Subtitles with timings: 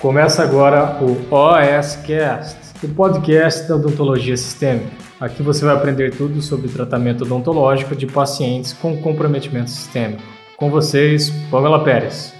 [0.00, 4.90] Começa agora o OSCast, o podcast da odontologia sistêmica.
[5.20, 10.22] Aqui você vai aprender tudo sobre tratamento odontológico de pacientes com comprometimento sistêmico.
[10.56, 12.32] Com vocês, Pamela Pérez.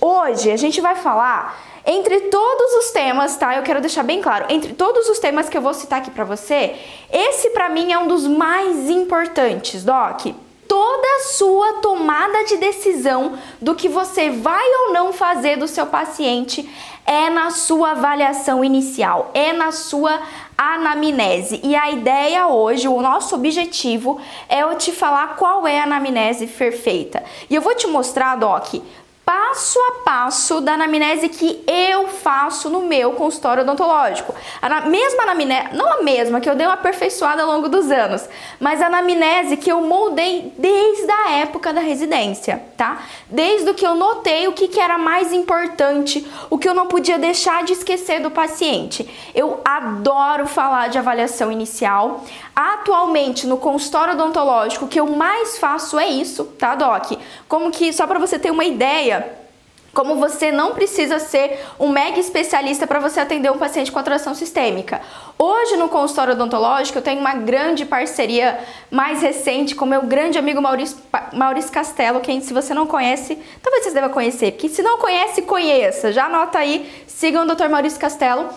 [0.00, 1.54] Hoje a gente vai falar
[1.84, 3.54] entre todos os temas, tá?
[3.54, 6.24] Eu quero deixar bem claro, entre todos os temas que eu vou citar aqui para
[6.24, 6.76] você,
[7.12, 10.34] esse para mim é um dos mais importantes, Doc
[10.70, 15.84] toda a sua tomada de decisão do que você vai ou não fazer do seu
[15.84, 16.70] paciente
[17.04, 20.20] é na sua avaliação inicial, é na sua
[20.56, 21.60] anamnese.
[21.64, 26.46] E a ideia hoje, o nosso objetivo é eu te falar qual é a anamnese
[26.46, 27.24] perfeita.
[27.48, 28.74] E eu vou te mostrar, Doc,
[29.30, 34.34] passo a passo da anamnese que eu faço no meu consultório odontológico.
[34.60, 38.28] A mesma anamnese, não a mesma, que eu dei uma aperfeiçoada ao longo dos anos,
[38.58, 43.02] mas a anamnese que eu moldei desde a época da residência, tá?
[43.28, 46.88] Desde o que eu notei o que, que era mais importante, o que eu não
[46.88, 49.08] podia deixar de esquecer do paciente.
[49.32, 52.24] Eu adoro falar de avaliação inicial.
[52.56, 57.12] Atualmente, no consultório odontológico, o que eu mais faço é isso, tá, Doc?
[57.48, 59.19] Como que, só para você ter uma ideia,
[59.92, 64.34] como você não precisa ser um mega especialista para você atender um paciente com atração
[64.34, 65.00] sistêmica.
[65.38, 68.58] Hoje no consultório odontológico eu tenho uma grande parceria
[68.90, 70.98] mais recente com meu grande amigo Maurício,
[71.32, 75.42] Maurício Castelo, quem se você não conhece, talvez você deva conhecer, porque se não conhece,
[75.42, 76.12] conheça.
[76.12, 77.68] Já anota aí, sigam o Dr.
[77.68, 78.48] Maurício Castelo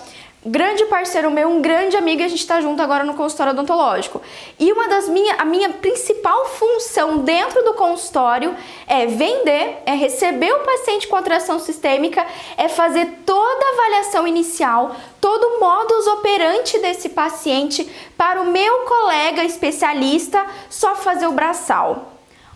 [0.46, 4.22] grande parceiro meu, um grande amigo, e a gente está junto agora no consultório odontológico.
[4.60, 8.56] E uma das minhas, a minha principal função dentro do consultório
[8.88, 12.26] é vender, é receber o paciente com atração sistêmica,
[12.58, 18.80] é fazer toda a avaliação inicial, todo o modus operandi desse paciente para o meu
[18.80, 22.14] colega especialista só fazer o braçal.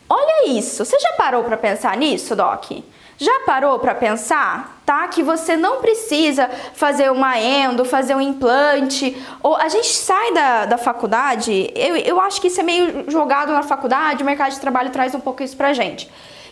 [0.09, 2.71] Olha isso, você já parou para pensar nisso, Doc?
[3.17, 5.07] Já parou para pensar, tá?
[5.07, 9.17] Que você não precisa fazer uma endo, fazer um implante.
[9.41, 13.51] Ou a gente sai da, da faculdade, eu, eu acho que isso é meio jogado
[13.51, 16.09] na faculdade, o mercado de trabalho traz um pouco isso pra gente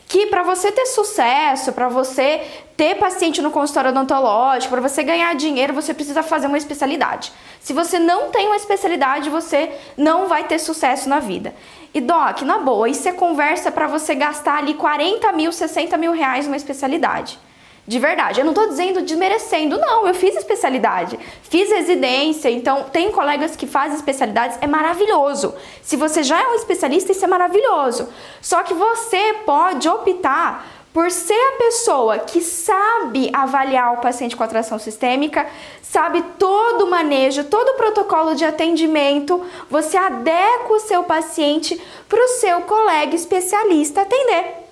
[0.08, 2.42] que para você ter sucesso, para você
[2.78, 7.32] ter paciente no consultório odontológico, para você ganhar dinheiro, você precisa fazer uma especialidade.
[7.60, 11.56] Se você não tem uma especialidade, você não vai ter sucesso na vida.
[11.96, 16.12] E Doc, na boa, isso é conversa para você gastar ali 40 mil, 60 mil
[16.12, 17.40] reais numa especialidade.
[17.88, 23.12] De verdade, eu não estou dizendo desmerecendo, não, eu fiz especialidade, fiz residência, então tem
[23.14, 25.56] colegas que fazem especialidades, é maravilhoso.
[25.82, 28.10] Se você já é um especialista, isso é maravilhoso.
[28.42, 34.42] Só que você pode optar por ser a pessoa que sabe avaliar o paciente com
[34.46, 35.46] atração sistêmica,
[35.82, 42.24] sabe todo o manejo, todo o protocolo de atendimento, você adequa o seu paciente para
[42.24, 44.64] o seu colega especialista atender.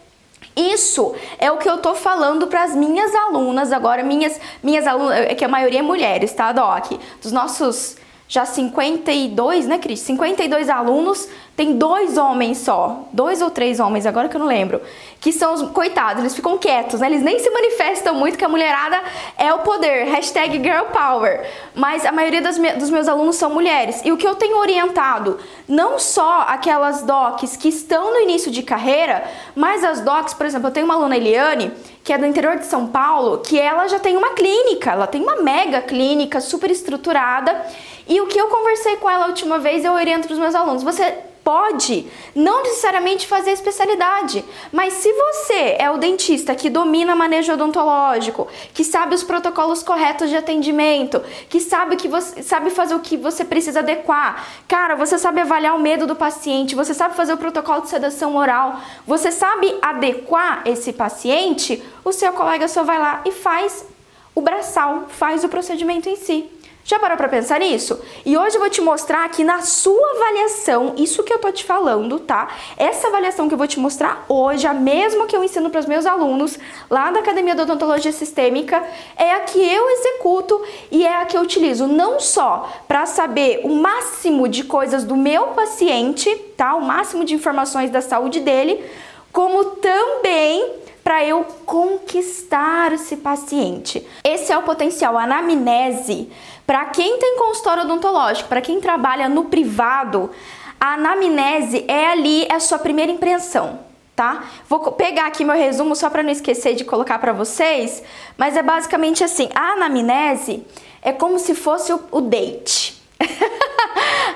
[0.55, 5.17] Isso é o que eu tô falando para as minhas alunas, agora minhas minhas alunas,
[5.17, 6.93] é que a maioria é mulheres, tá, Doc?
[7.21, 7.97] Dos nossos
[8.27, 9.99] já 52, né, Cris?
[9.99, 14.81] 52 alunos, tem dois homens só, dois ou três homens, agora que eu não lembro,
[15.21, 17.07] que são os coitados, eles ficam quietos, né?
[17.07, 18.99] Eles nem se manifestam muito que a mulherada
[19.37, 21.47] é o poder, hashtag girl power.
[21.75, 24.01] Mas a maioria me dos meus alunos são mulheres.
[24.03, 28.63] E o que eu tenho orientado, não só aquelas docs que estão no início de
[28.63, 29.23] carreira,
[29.55, 31.71] mas as docs, por exemplo, eu tenho uma aluna Eliane,
[32.03, 35.21] que é do interior de São Paulo, que ela já tem uma clínica, ela tem
[35.21, 37.65] uma mega clínica super estruturada.
[38.07, 40.55] E o que eu conversei com ela a última vez, eu oriento para os meus
[40.55, 40.83] alunos.
[40.83, 47.53] Você pode não necessariamente fazer especialidade, mas se você é o dentista que domina manejo
[47.53, 53.01] odontológico, que sabe os protocolos corretos de atendimento, que sabe que você sabe fazer o
[53.01, 57.33] que você precisa adequar, cara, você sabe avaliar o medo do paciente, você sabe fazer
[57.33, 62.97] o protocolo de sedação oral, você sabe adequar esse paciente, o seu colega só vai
[62.97, 63.85] lá e faz
[64.33, 66.49] o braçal, faz o procedimento em si.
[66.85, 67.97] Já parou para pensar nisso?
[68.25, 71.63] E hoje eu vou te mostrar aqui na sua avaliação, isso que eu tô te
[71.63, 72.49] falando, tá?
[72.75, 75.85] Essa avaliação que eu vou te mostrar hoje, a mesma que eu ensino para os
[75.85, 76.59] meus alunos
[76.89, 78.83] lá da Academia de Odontologia Sistêmica,
[79.15, 80.61] é a que eu executo
[80.91, 85.15] e é a que eu utilizo não só para saber o máximo de coisas do
[85.15, 86.75] meu paciente, tá?
[86.75, 88.83] O máximo de informações da saúde dele,
[89.31, 94.07] como também para eu conquistar esse paciente.
[94.23, 96.29] Esse é o potencial anamnese
[96.65, 100.31] para quem tem consultório odontológico, para quem trabalha no privado,
[100.79, 103.79] a anamnese é ali a sua primeira impressão,
[104.15, 104.43] tá?
[104.67, 108.03] Vou pegar aqui meu resumo só para não esquecer de colocar para vocês,
[108.37, 110.65] mas é basicamente assim, a anamnese
[111.01, 113.01] é como se fosse o, o date.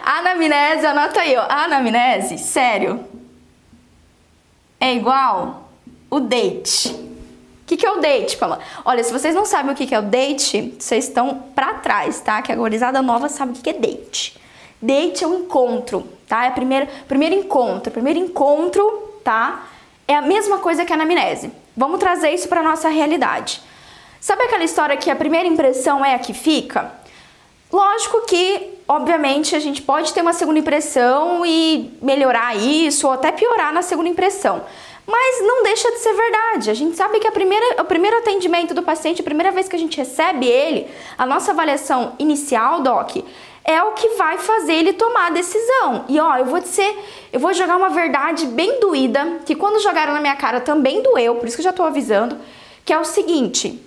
[0.04, 3.06] a anamnese, anota aí, ó, a anamnese, sério,
[4.80, 5.70] é igual
[6.10, 7.17] o date.
[7.68, 8.60] Que, que é o date, Paula?
[8.86, 12.22] Olha, se vocês não sabem o que, que é o date, vocês estão para trás,
[12.22, 12.42] tá?
[12.42, 14.40] Que a gorizada nova sabe o que, que é date.
[14.82, 16.46] Date é um encontro, tá?
[16.46, 17.92] É primeiro, primeiro encontro.
[17.92, 19.68] Primeiro encontro, tá?
[20.08, 21.52] É a mesma coisa que a anamnese.
[21.76, 23.62] Vamos trazer isso para nossa realidade.
[24.22, 26.92] Sabe aquela história que a primeira impressão é a que fica?
[27.70, 33.30] Lógico que, obviamente, a gente pode ter uma segunda impressão e melhorar isso ou até
[33.30, 34.64] piorar na segunda impressão.
[35.08, 36.70] Mas não deixa de ser verdade.
[36.70, 39.76] A gente sabe que a primeira, o primeiro atendimento do paciente, a primeira vez que
[39.78, 40.86] a gente recebe ele,
[41.18, 43.16] a nossa avaliação inicial, Doc,
[43.64, 46.04] é o que vai fazer ele tomar a decisão.
[46.10, 46.98] E ó, eu vou dizer,
[47.32, 51.36] eu vou jogar uma verdade bem doída, que quando jogaram na minha cara também doeu,
[51.36, 52.38] por isso que eu já tô avisando,
[52.84, 53.82] que é o seguinte: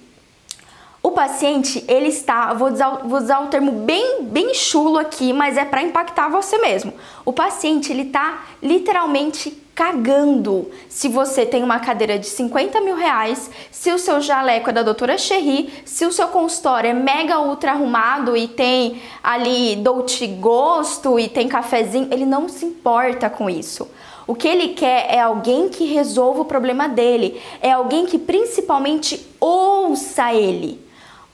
[1.02, 5.56] o paciente, ele está, vou usar, vou usar um termo bem, bem chulo aqui, mas
[5.56, 6.93] é para impactar você mesmo.
[7.25, 13.50] O paciente, ele está literalmente cagando se você tem uma cadeira de 50 mil reais,
[13.71, 17.71] se o seu jaleco é da doutora Cherry, se o seu consultório é mega ultra
[17.71, 23.91] arrumado e tem ali dolce gosto e tem cafezinho, ele não se importa com isso.
[24.27, 29.27] O que ele quer é alguém que resolva o problema dele, é alguém que principalmente
[29.41, 30.79] ouça ele.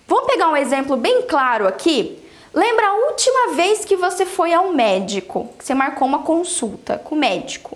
[0.06, 2.16] Vamos pegar um exemplo bem claro aqui?
[2.54, 7.16] Lembra a última vez que você foi ao médico, que você marcou uma consulta com
[7.16, 7.75] o médico?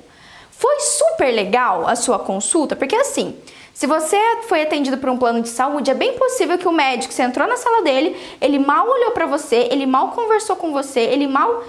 [0.60, 2.76] Foi super legal a sua consulta?
[2.76, 3.34] Porque assim,
[3.72, 7.14] se você foi atendido por um plano de saúde, é bem possível que o médico,
[7.14, 11.00] você entrou na sala dele, ele mal olhou para você, ele mal conversou com você,
[11.00, 11.64] ele mal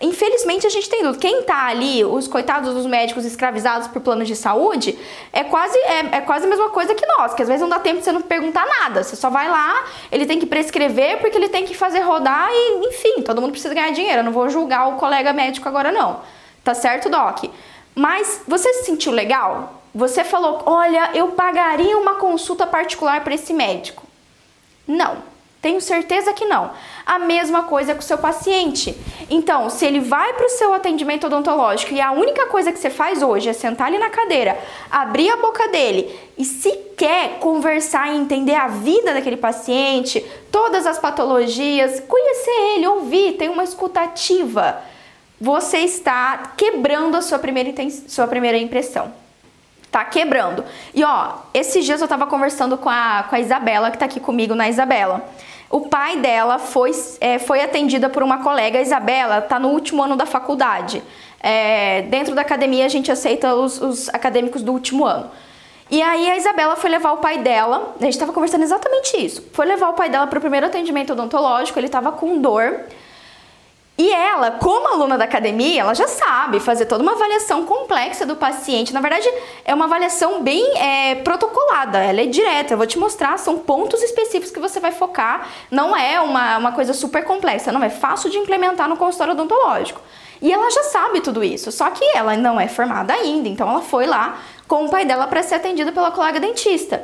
[0.00, 1.18] Infelizmente a gente tem tudo.
[1.18, 4.96] Quem tá ali, os coitados dos médicos escravizados por planos de saúde,
[5.32, 7.80] é quase, é, é, quase a mesma coisa que nós, que às vezes não dá
[7.80, 9.02] tempo de você não perguntar nada.
[9.02, 12.86] Você só vai lá, ele tem que prescrever porque ele tem que fazer rodar e,
[12.86, 14.18] enfim, todo mundo precisa ganhar dinheiro.
[14.20, 16.20] Eu não vou julgar o colega médico agora, não.
[16.62, 17.44] Tá certo, Doc?
[17.96, 19.82] Mas você se sentiu legal?
[19.94, 24.02] Você falou, olha, eu pagaria uma consulta particular para esse médico.
[24.86, 25.34] Não.
[25.62, 26.70] Tenho certeza que não.
[27.06, 28.96] A mesma coisa com o seu paciente.
[29.30, 32.90] Então, se ele vai para o seu atendimento odontológico e a única coisa que você
[32.90, 34.56] faz hoje é sentar ali na cadeira,
[34.90, 40.86] abrir a boca dele e se quer conversar e entender a vida daquele paciente, todas
[40.86, 44.80] as patologias, conhecer ele, ouvir, ter uma escutativa,
[45.40, 47.72] você está quebrando a sua primeira,
[48.08, 49.12] sua primeira impressão
[49.96, 50.62] tá quebrando.
[50.94, 54.20] E ó, esses dias eu tava conversando com a, com a Isabela, que tá aqui
[54.20, 55.26] comigo na Isabela.
[55.70, 58.78] O pai dela foi, é, foi atendida por uma colega.
[58.78, 61.02] A Isabela está no último ano da faculdade.
[61.40, 65.30] É, dentro da academia, a gente aceita os, os, acadêmicos do último ano.
[65.90, 69.48] E aí a Isabela foi levar o pai dela, a gente estava conversando exatamente isso.
[69.52, 72.80] Foi levar o pai dela para o primeiro atendimento odontológico, ele estava com dor.
[73.98, 78.36] E ela, como aluna da academia, ela já sabe fazer toda uma avaliação complexa do
[78.36, 78.92] paciente.
[78.92, 79.26] Na verdade,
[79.64, 82.74] é uma avaliação bem é, protocolada, ela é direta.
[82.74, 85.48] Eu vou te mostrar, são pontos específicos que você vai focar.
[85.70, 90.00] Não é uma, uma coisa super complexa, não é fácil de implementar no consultório odontológico.
[90.42, 93.80] E ela já sabe tudo isso, só que ela não é formada ainda, então ela
[93.80, 94.38] foi lá
[94.68, 97.02] com o pai dela para ser atendida pela colega dentista.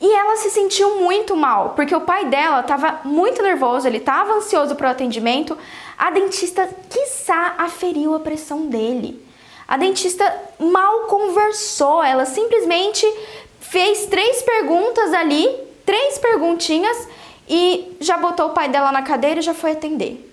[0.00, 4.32] E ela se sentiu muito mal, porque o pai dela estava muito nervoso, ele estava
[4.32, 5.58] ansioso para o atendimento.
[5.98, 9.22] A dentista, quiçá, aferiu a pressão dele.
[9.68, 10.24] A dentista
[10.58, 13.06] mal conversou, ela simplesmente
[13.60, 15.48] fez três perguntas ali,
[15.84, 17.06] três perguntinhas,
[17.46, 20.29] e já botou o pai dela na cadeira e já foi atender.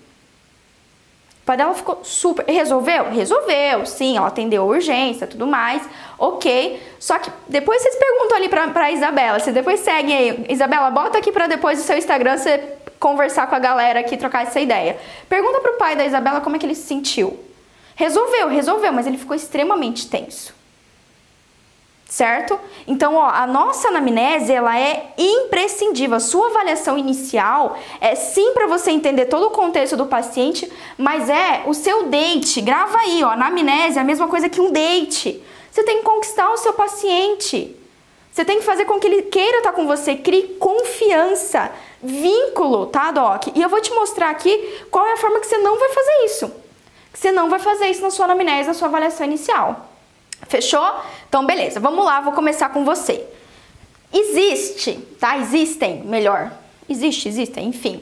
[1.47, 2.45] O pai dela ficou super.
[2.45, 3.09] Resolveu?
[3.09, 5.81] Resolveu, sim, ela atendeu a urgência tudo mais,
[6.19, 6.77] ok.
[6.99, 10.45] Só que depois vocês perguntam ali pra, pra Isabela, você depois segue aí.
[10.49, 12.61] Isabela, bota aqui pra depois do seu Instagram você
[12.99, 14.97] conversar com a galera aqui, trocar essa ideia.
[15.29, 17.39] Pergunta pro pai da Isabela como é que ele se sentiu.
[17.95, 20.56] Resolveu, resolveu, mas ele ficou extremamente tenso
[22.09, 22.57] certo?
[22.87, 26.17] Então, ó, a nossa anamnese, ela é imprescindível.
[26.17, 31.29] A sua avaliação inicial é sim para você entender todo o contexto do paciente, mas
[31.29, 32.61] é o seu date.
[32.61, 35.43] Grava aí, ó, anamnese é a mesma coisa que um date.
[35.69, 37.75] Você tem que conquistar o seu paciente.
[38.31, 41.71] Você tem que fazer com que ele queira estar com você, crie confiança,
[42.01, 43.47] vínculo, tá, Doc?
[43.55, 46.25] E eu vou te mostrar aqui qual é a forma que você não vai fazer
[46.25, 46.51] isso.
[47.11, 49.86] Que você não vai fazer isso na sua anamnese, na sua avaliação inicial.
[50.47, 50.87] Fechou?
[51.27, 53.25] Então, beleza, vamos lá, vou começar com você.
[54.13, 55.37] Existe, tá?
[55.37, 56.51] Existem, melhor.
[56.89, 58.01] Existe, existem, enfim.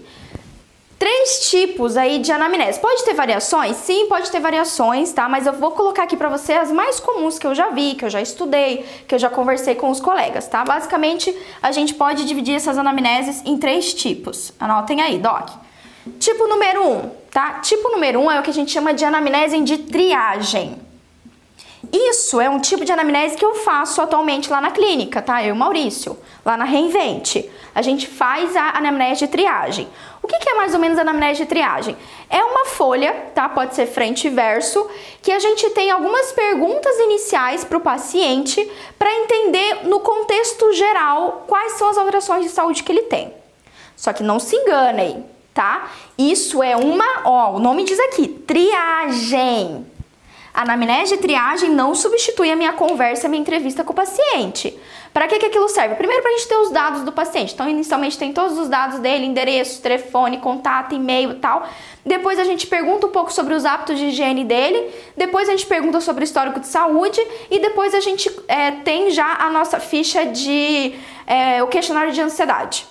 [0.98, 2.80] Três tipos aí de anamnese.
[2.80, 3.76] Pode ter variações?
[3.76, 5.28] Sim, pode ter variações, tá?
[5.28, 8.06] Mas eu vou colocar aqui para você as mais comuns que eu já vi, que
[8.06, 10.64] eu já estudei, que eu já conversei com os colegas, tá?
[10.64, 14.54] Basicamente, a gente pode dividir essas anamneses em três tipos.
[14.58, 15.50] Anotem aí, doc.
[16.18, 17.60] Tipo número um, tá?
[17.60, 20.85] Tipo número um é o que a gente chama de anamnese de triagem.
[21.92, 25.42] Isso é um tipo de anamnese que eu faço atualmente lá na clínica, tá?
[25.42, 27.50] Eu e o Maurício, lá na Reinvente.
[27.74, 29.88] A gente faz a anamnese de triagem.
[30.24, 31.96] O que, é mais ou menos a anamnese de triagem?
[32.30, 33.48] É uma folha, tá?
[33.48, 34.90] Pode ser frente e verso,
[35.22, 41.44] que a gente tem algumas perguntas iniciais para o paciente para entender no contexto geral
[41.48, 43.34] quais são as alterações de saúde que ele tem.
[43.96, 45.92] Só que não se enganem, tá?
[46.18, 49.86] Isso é uma, ó, o nome diz aqui, triagem.
[50.56, 54.80] A anamnese de triagem não substitui a minha conversa, a minha entrevista com o paciente.
[55.14, 55.96] Para que, que aquilo serve?
[55.96, 57.54] Primeiro, para a gente ter os dados do paciente.
[57.54, 61.68] Então, inicialmente tem todos os dados dele, endereço, telefone, contato, e-mail e tal.
[62.06, 64.90] Depois a gente pergunta um pouco sobre os hábitos de higiene dele.
[65.18, 67.20] Depois a gente pergunta sobre o histórico de saúde.
[67.52, 70.96] E depois a gente é, tem já a nossa ficha de
[71.28, 72.88] é, o questionário de ansiedade,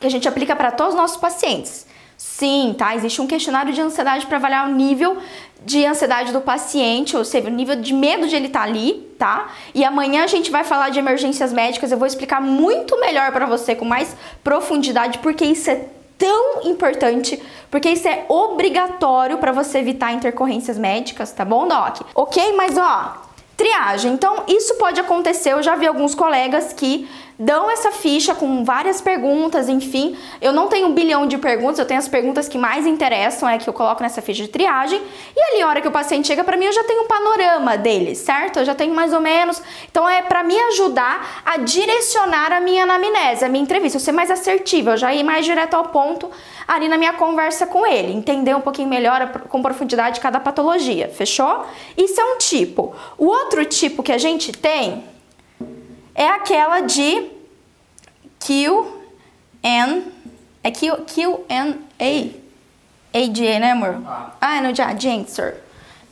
[0.00, 1.86] que a gente aplica para todos os nossos pacientes.
[2.18, 2.96] Sim, tá?
[2.96, 5.18] Existe um questionário de ansiedade para avaliar o nível
[5.64, 9.14] de ansiedade do paciente, ou seja, o nível de medo de ele estar tá ali,
[9.18, 9.48] tá?
[9.74, 13.46] E amanhã a gente vai falar de emergências médicas, eu vou explicar muito melhor para
[13.46, 15.84] você com mais profundidade porque isso é
[16.16, 22.00] tão importante, porque isso é obrigatório para você evitar intercorrências médicas, tá bom, doc?
[22.14, 22.52] OK?
[22.56, 23.22] Mas ó,
[23.56, 24.12] triagem.
[24.12, 27.08] Então, isso pode acontecer, eu já vi alguns colegas que
[27.38, 30.16] dão essa ficha com várias perguntas, enfim.
[30.40, 33.58] Eu não tenho um bilhão de perguntas, eu tenho as perguntas que mais interessam, é
[33.58, 35.00] que eu coloco nessa ficha de triagem.
[35.36, 37.76] E ali, a hora que o paciente chega para mim, eu já tenho um panorama
[37.76, 38.58] dele, certo?
[38.58, 39.62] Eu já tenho mais ou menos.
[39.88, 44.12] Então, é para me ajudar a direcionar a minha anamnese, a minha entrevista, eu ser
[44.12, 46.28] mais assertiva, eu já ir mais direto ao ponto
[46.66, 51.64] ali na minha conversa com ele, entender um pouquinho melhor com profundidade cada patologia, fechou?
[51.96, 52.94] Isso é um tipo.
[53.16, 55.02] O outro tipo que a gente tem
[56.18, 57.30] é aquela de
[58.40, 58.84] Q,
[59.62, 60.12] N,
[60.64, 63.18] é Q, Q, N, A.
[63.18, 64.02] A de, né, amor?
[64.04, 65.62] Ah, ah não, já, answer.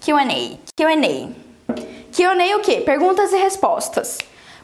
[0.00, 1.74] Q&A, Q&A.
[2.12, 2.82] Q&A o quê?
[2.82, 4.18] Perguntas e respostas.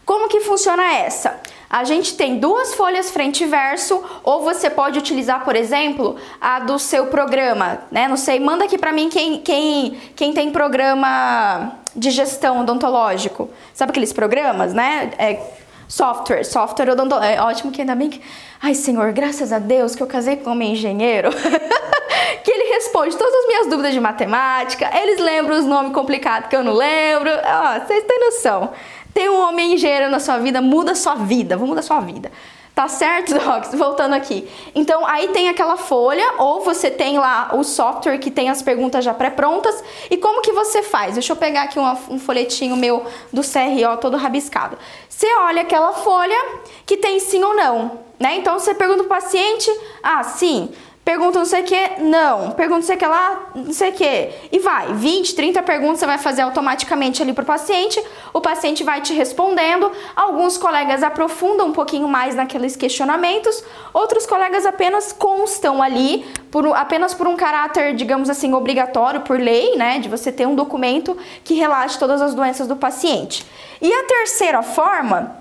[0.07, 1.41] Como que funciona essa?
[1.73, 6.61] A gente tem duas folhas frente e verso, ou você pode utilizar, por exemplo, a
[6.61, 8.07] do seu programa, né?
[8.07, 13.49] Não sei, manda aqui pra mim quem, quem, quem tem programa de gestão odontológico.
[13.73, 15.13] Sabe aqueles programas, né?
[15.17, 15.41] É,
[15.89, 17.33] software, software odontológico.
[17.33, 18.21] É ótimo que ainda bem que...
[18.61, 21.31] Ai, senhor, graças a Deus que eu casei com um engenheiro.
[22.45, 26.57] que ele responde todas as minhas dúvidas de matemática, eles lembram os nomes complicados que
[26.57, 27.31] eu não lembro.
[27.31, 28.71] Ó, vocês têm noção.
[29.15, 32.31] Ter um homem engenheiro na sua vida muda sua vida, vou mudar sua vida.
[32.75, 33.75] Tá certo, Docs?
[33.75, 34.49] Voltando aqui.
[34.75, 39.05] Então, aí tem aquela folha, ou você tem lá o software que tem as perguntas
[39.05, 39.83] já pré-prontas.
[40.11, 41.15] E como que você faz?
[41.15, 44.79] Deixa eu pegar aqui uma, um folhetinho meu do CRO todo rabiscado.
[45.09, 46.39] Você olha aquela folha
[46.87, 48.37] que tem sim ou não, né?
[48.37, 49.71] Então, você pergunta pro paciente,
[50.03, 50.73] ah, sim.
[51.05, 52.53] Pergunta não sei o que, não.
[52.53, 54.31] Pergunta não sei o que lá, não sei o que.
[54.53, 58.01] E vai, 20, 30 perguntas você vai fazer automaticamente ali para o paciente.
[58.33, 59.91] O paciente vai te respondendo.
[60.15, 63.65] Alguns colegas aprofundam um pouquinho mais naqueles questionamentos.
[63.93, 69.75] Outros colegas apenas constam ali, por, apenas por um caráter, digamos assim, obrigatório por lei,
[69.75, 69.99] né?
[69.99, 73.45] De você ter um documento que relate todas as doenças do paciente.
[73.81, 75.37] E a terceira forma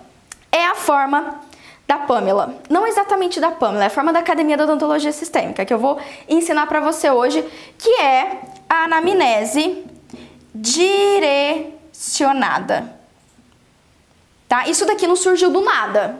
[0.51, 1.39] é a forma
[1.91, 2.55] da Pamela.
[2.69, 5.99] Não exatamente da Pamela, é a forma da Academia da Odontologia Sistêmica, que eu vou
[6.29, 7.43] ensinar para você hoje,
[7.77, 9.83] que é a anamnese
[10.55, 12.95] direcionada.
[14.47, 14.69] Tá?
[14.69, 16.15] Isso daqui não surgiu do nada.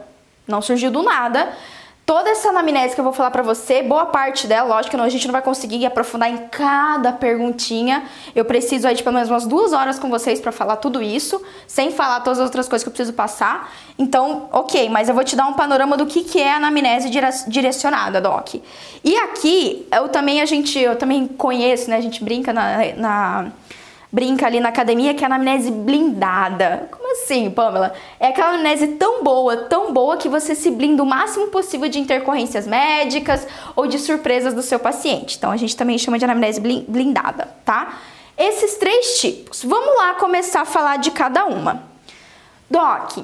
[0.46, 1.54] Não surgiu do nada.
[2.12, 5.26] Toda essa anamnese que eu vou falar pra você, boa parte dela, lógico a gente
[5.26, 8.04] não vai conseguir aprofundar em cada perguntinha.
[8.36, 11.42] Eu preciso aí de pelo menos umas duas horas com vocês para falar tudo isso,
[11.66, 13.74] sem falar todas as outras coisas que eu preciso passar.
[13.98, 17.10] Então, ok, mas eu vou te dar um panorama do que, que é a anamnese
[17.48, 18.56] direcionada, Doc.
[19.06, 23.52] E aqui, eu também, a gente, eu também conheço, né, a gente brinca na, na
[24.12, 26.90] brinca ali na academia que é a anamnese blindada.
[26.92, 27.94] Como assim, Pamela?
[28.20, 32.00] É aquela anamnese tão boa, tão boa que você se blinda o máximo possível de
[32.00, 35.38] intercorrências médicas ou de surpresas do seu paciente.
[35.38, 38.00] Então a gente também chama de anamnese blindada, tá?
[38.38, 39.64] Esses três tipos.
[39.64, 41.84] Vamos lá começar a falar de cada uma.
[42.70, 43.18] Doc,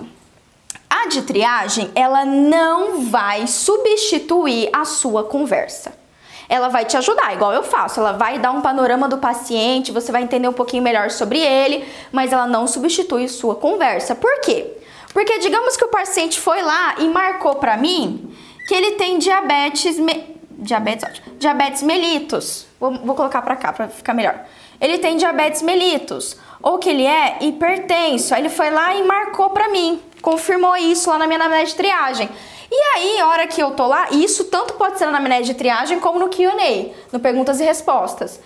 [0.90, 6.07] a de triagem, ela não vai substituir a sua conversa
[6.50, 8.00] ela vai te ajudar, igual eu faço.
[8.00, 11.88] Ela vai dar um panorama do paciente, você vai entender um pouquinho melhor sobre ele,
[12.12, 14.16] mas ela não substitui sua conversa.
[14.16, 14.78] Por quê?
[15.14, 18.34] Porque digamos que o paciente foi lá e marcou para mim
[18.68, 20.36] que ele tem diabetes, me...
[20.52, 22.68] diabetes, diabetes mellitus.
[22.80, 24.46] Vou, vou colocar para cá para ficar melhor.
[24.80, 28.34] Ele tem diabetes mellitus ou que ele é hipertenso.
[28.34, 31.78] Aí ele foi lá e marcou para mim, confirmou isso lá na minha anamnese de
[31.78, 32.30] triagem.
[32.70, 36.00] E aí, hora que eu tô lá, isso tanto pode ser na anamnese de triagem
[36.00, 38.40] como no Q&A, no perguntas e respostas.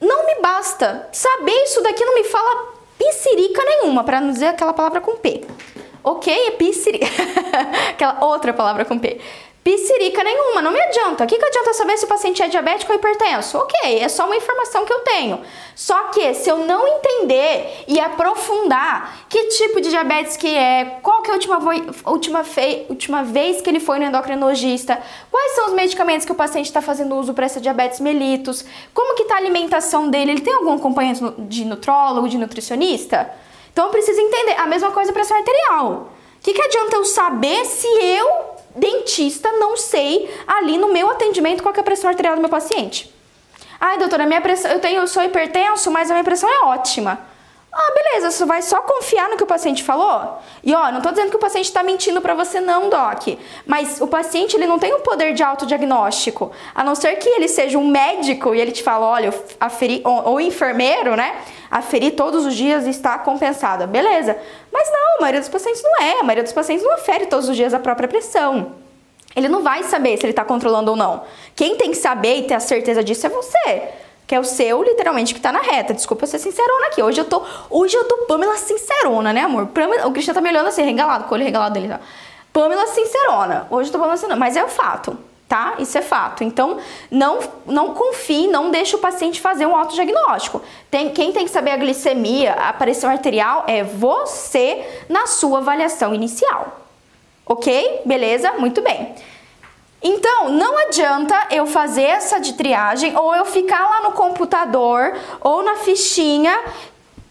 [0.00, 4.72] Não me basta saber isso daqui, não me fala piscirica nenhuma, para não dizer aquela
[4.72, 5.44] palavra com P.
[6.02, 6.32] Ok?
[6.32, 7.06] É piscirica.
[7.90, 9.20] aquela outra palavra com P.
[9.64, 11.24] Piscirica nenhuma, não me adianta.
[11.24, 13.56] O que, que adianta saber se o paciente é diabético ou hipertenso?
[13.56, 15.40] Ok, é só uma informação que eu tenho.
[15.74, 21.22] Só que se eu não entender e aprofundar que tipo de diabetes que é, qual
[21.22, 21.58] que é a última,
[22.04, 22.44] última,
[22.90, 26.82] última vez que ele foi no endocrinologista, quais são os medicamentos que o paciente está
[26.82, 30.74] fazendo uso para essa diabetes mellitus, como que está a alimentação dele, ele tem algum
[30.74, 33.32] acompanhante de nutrólogo, de nutricionista?
[33.72, 34.56] Então eu preciso entender.
[34.58, 36.13] A mesma coisa para pressão arterial.
[36.44, 41.74] Que, que adianta eu saber se eu dentista, não sei ali no meu atendimento qual
[41.74, 43.12] é a pressão arterial do meu paciente.
[43.80, 47.18] Ai, doutora, minha pressão, eu tenho, eu sou hipertenso, mas a minha pressão é ótima.
[47.76, 50.38] Ah, beleza, você vai só confiar no que o paciente falou?
[50.62, 53.36] E ó, não tô dizendo que o paciente está mentindo para você não, doc.
[53.66, 56.52] Mas o paciente, ele não tem o poder de autodiagnóstico.
[56.72, 60.28] A não ser que ele seja um médico e ele te fala, olha, aferi, ou,
[60.30, 61.36] ou enfermeiro, né?
[61.68, 63.88] Aferir todos os dias está compensada.
[63.88, 64.38] Beleza.
[64.72, 66.20] Mas não, a maioria dos pacientes não é.
[66.20, 68.72] A maioria dos pacientes não afere todos os dias a própria pressão.
[69.34, 71.24] Ele não vai saber se ele está controlando ou não.
[71.56, 73.88] Quem tem que saber e ter a certeza disso é você
[74.26, 75.92] que é o seu, literalmente, que tá na reta.
[75.92, 77.02] Desculpa ser sincerona aqui.
[77.02, 79.66] Hoje eu tô, hoje eu tô Pamela sincerona, né, amor?
[79.66, 81.88] Pamela, o Cristian tá me olhando assim, regalado, com o olho regalado dele.
[81.88, 82.00] Tá?
[82.52, 83.66] Pamela sincerona.
[83.70, 84.38] Hoje eu tô Pamela sincerona.
[84.38, 85.74] Mas é o fato, tá?
[85.78, 86.42] Isso é fato.
[86.42, 86.78] Então,
[87.10, 90.62] não, não confie, não deixe o paciente fazer um autodiagnóstico.
[90.90, 96.14] Tem, quem tem que saber a glicemia, a pressão arterial, é você na sua avaliação
[96.14, 96.80] inicial.
[97.44, 98.00] Ok?
[98.06, 98.52] Beleza?
[98.52, 99.14] Muito bem.
[100.06, 105.62] Então, não adianta eu fazer essa de triagem ou eu ficar lá no computador ou
[105.62, 106.54] na fichinha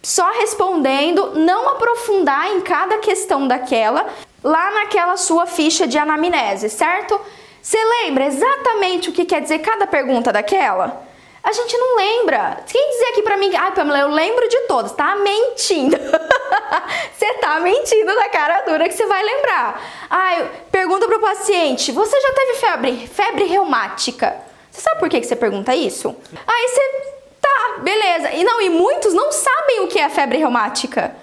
[0.01, 4.07] só respondendo, não aprofundar em cada questão daquela
[4.43, 7.17] lá naquela sua ficha de anamnese, certo?
[7.61, 11.12] Você lembra exatamente o que quer dizer cada pergunta daquela?
[11.43, 12.63] A gente não lembra.
[12.65, 15.97] Quem dizer aqui pra mim, ai, ah, Pamela, eu lembro de todos, tá mentindo.
[17.13, 20.07] você tá mentindo na cara dura que você vai lembrar.
[20.09, 24.37] Ai, pergunta pro paciente, você já teve febre, febre reumática?
[24.71, 26.15] Você sabe por que, que você pergunta isso?
[26.47, 28.31] Aí você, tá, beleza.
[28.31, 31.13] E não, e muitos não sabem o que é febre reumática.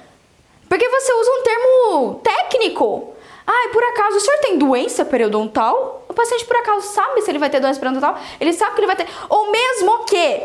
[0.69, 3.15] Porque você usa um termo técnico.
[3.47, 6.00] Ai, por acaso o senhor tem doença periodontal?
[6.21, 8.19] Paciente por acaso sabe se ele vai ter doença periodontal?
[8.39, 9.07] Ele sabe que ele vai ter.
[9.29, 10.43] Ou mesmo que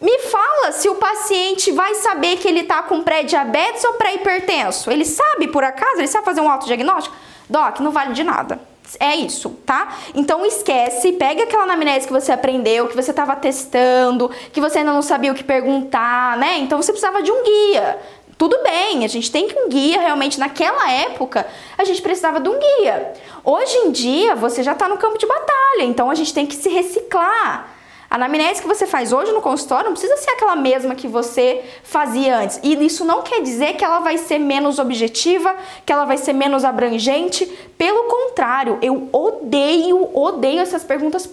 [0.00, 4.88] me fala se o paciente vai saber que ele está com pré-diabetes ou pré-hipertenso.
[4.88, 5.98] Ele sabe por acaso?
[5.98, 7.16] Ele sabe fazer um autodiagnóstico?
[7.50, 8.60] Doc, não vale de nada.
[9.00, 9.96] É isso, tá?
[10.14, 14.92] Então esquece, pega aquela anamnese que você aprendeu, que você estava testando, que você ainda
[14.92, 16.58] não sabia o que perguntar, né?
[16.58, 17.98] Então você precisava de um guia.
[18.38, 20.38] Tudo bem, a gente tem que um guia realmente.
[20.38, 21.46] Naquela época,
[21.78, 23.14] a gente precisava de um guia.
[23.42, 26.54] Hoje em dia, você já está no campo de batalha, então a gente tem que
[26.54, 27.76] se reciclar.
[28.10, 31.64] A anamnese que você faz hoje no consultório não precisa ser aquela mesma que você
[31.82, 32.60] fazia antes.
[32.62, 36.32] E isso não quer dizer que ela vai ser menos objetiva, que ela vai ser
[36.32, 37.46] menos abrangente.
[37.76, 41.26] Pelo contrário, eu odeio, odeio essas perguntas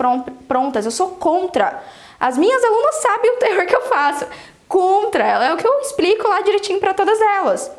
[0.48, 0.86] prontas.
[0.86, 1.84] Eu sou contra.
[2.20, 4.26] As minhas alunas sabem o terror que eu faço
[4.74, 5.46] contra ela.
[5.46, 7.70] É o que eu explico lá direitinho para todas elas.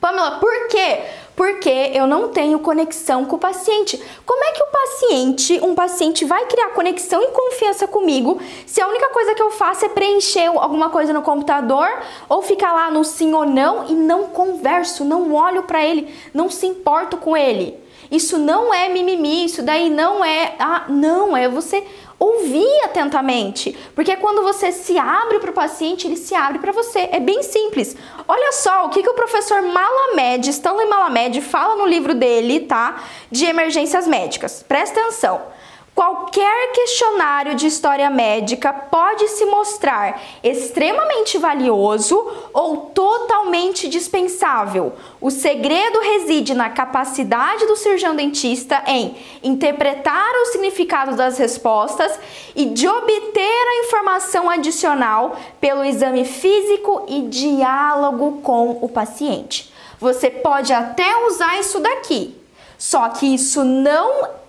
[0.00, 1.02] Pamela, por quê?
[1.36, 4.02] Porque eu não tenho conexão com o paciente.
[4.24, 8.88] Como é que o paciente, um paciente, vai criar conexão e confiança comigo se a
[8.88, 11.88] única coisa que eu faço é preencher alguma coisa no computador
[12.28, 16.50] ou ficar lá no sim ou não e não converso, não olho para ele, não
[16.50, 17.78] se importo com ele?
[18.10, 20.54] Isso não é mimimi, isso daí não é.
[20.58, 21.84] Ah, não, é você
[22.18, 27.08] ouvir atentamente, porque quando você se abre para o paciente, ele se abre para você.
[27.12, 27.96] É bem simples.
[28.26, 33.02] Olha só o que, que o professor Malamed, Stanley Malamed, fala no livro dele, tá?
[33.30, 34.64] De emergências médicas.
[34.66, 35.55] Presta atenção.
[35.96, 44.92] Qualquer questionário de história médica pode se mostrar extremamente valioso ou totalmente dispensável.
[45.18, 52.20] O segredo reside na capacidade do cirurgião dentista em interpretar o significado das respostas
[52.54, 59.72] e de obter a informação adicional pelo exame físico e diálogo com o paciente.
[59.98, 62.36] Você pode até usar isso daqui,
[62.76, 64.44] só que isso não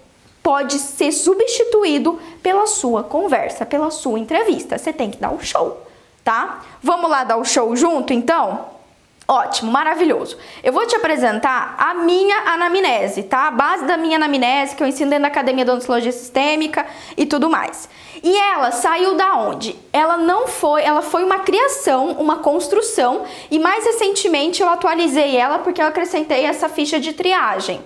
[0.48, 4.78] pode ser substituído pela sua conversa, pela sua entrevista.
[4.78, 5.86] Você tem que dar o show,
[6.24, 6.62] tá?
[6.82, 8.66] Vamos lá dar o show junto, então?
[9.28, 10.38] Ótimo, maravilhoso.
[10.64, 13.48] Eu vou te apresentar a minha anamnese, tá?
[13.48, 17.26] A base da minha anamnese que eu ensino dentro da Academia de Odontologia Sistêmica e
[17.26, 17.90] tudo mais.
[18.24, 19.76] E ela saiu da onde?
[19.92, 25.60] Ela não foi, ela foi uma criação, uma construção e mais recentemente eu atualizei ela
[25.60, 27.82] porque eu acrescentei essa ficha de triagem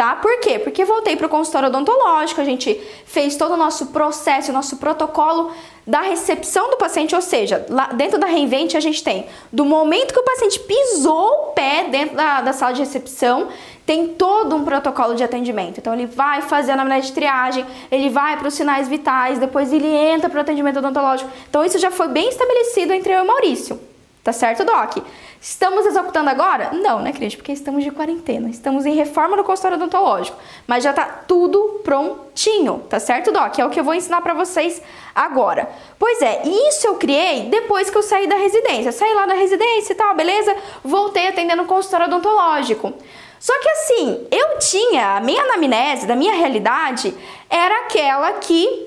[0.00, 0.16] tá?
[0.16, 0.58] Por quê?
[0.58, 4.78] Porque voltei para o consultório odontológico, a gente fez todo o nosso processo, o nosso
[4.78, 5.52] protocolo
[5.86, 10.14] da recepção do paciente, ou seja, lá dentro da Reinvente a gente tem do momento
[10.14, 13.48] que o paciente pisou o pé dentro da, da sala de recepção,
[13.84, 15.76] tem todo um protocolo de atendimento.
[15.76, 19.70] Então ele vai fazer a anamnese de triagem, ele vai para os sinais vitais, depois
[19.70, 21.30] ele entra para o atendimento odontológico.
[21.50, 23.89] Então isso já foi bem estabelecido entre eu e o Maurício.
[24.22, 24.98] Tá certo, Doc?
[25.40, 26.70] Estamos executando agora?
[26.74, 27.34] Não, né, Cris?
[27.34, 28.50] Porque estamos de quarentena.
[28.50, 30.36] Estamos em reforma no consultório odontológico.
[30.66, 33.58] Mas já tá tudo prontinho, tá certo, Doc?
[33.58, 34.82] É o que eu vou ensinar para vocês
[35.14, 35.70] agora.
[35.98, 38.92] Pois é, isso eu criei depois que eu saí da residência.
[38.92, 40.54] Saí lá da residência e tal, beleza?
[40.84, 42.92] Voltei atendendo o consultório odontológico.
[43.38, 47.14] Só que assim, eu tinha, a minha anamnese da minha realidade
[47.48, 48.86] era aquela que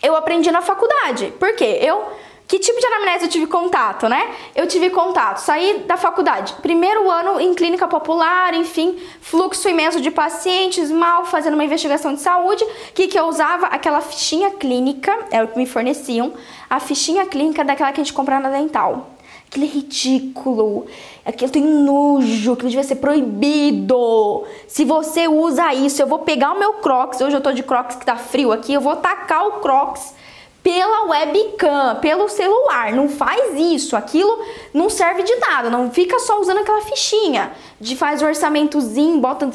[0.00, 1.32] eu aprendi na faculdade.
[1.40, 1.80] Por quê?
[1.82, 2.04] Eu
[2.50, 4.28] que tipo de anamnese eu tive contato, né?
[4.56, 10.10] Eu tive contato, saí da faculdade, primeiro ano em clínica popular, enfim, fluxo imenso de
[10.10, 12.66] pacientes, mal fazendo uma investigação de saúde.
[12.92, 13.68] Que, que eu usava?
[13.68, 16.32] Aquela fichinha clínica, é o que me forneciam,
[16.68, 19.10] a fichinha clínica daquela que a gente comprava na dental.
[19.46, 20.86] Aquele ridículo,
[21.24, 24.44] aquilo tem nojo, aquilo devia ser proibido.
[24.66, 27.94] Se você usa isso, eu vou pegar o meu Crocs, hoje eu tô de Crocs
[27.94, 30.18] que tá frio aqui, eu vou tacar o Crocs
[30.62, 32.92] pela webcam, pelo celular.
[32.92, 35.70] Não faz isso, aquilo não serve de nada.
[35.70, 39.48] Não fica só usando aquela fichinha de faz o orçamentozinho, bota.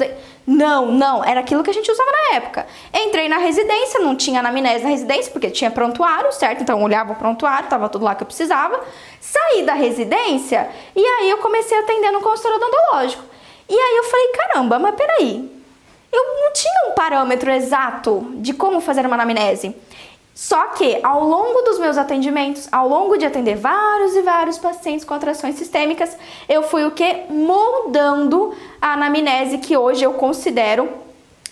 [0.46, 2.66] Não, não, era aquilo que a gente usava na época.
[2.94, 6.62] Entrei na residência, não tinha anamnese na residência, porque tinha prontuário, certo?
[6.62, 8.80] Então olhava o prontuário, tava tudo lá que eu precisava.
[9.20, 13.24] Saí da residência e aí eu comecei a atender no consultório odontológico.
[13.68, 15.50] E aí eu falei, caramba, mas peraí,
[16.12, 19.74] eu não tinha um parâmetro exato de como fazer uma anamnese.
[20.36, 25.02] Só que ao longo dos meus atendimentos, ao longo de atender vários e vários pacientes
[25.02, 26.14] com atrações sistêmicas,
[26.46, 30.90] eu fui o que moldando a anamnese que hoje eu considero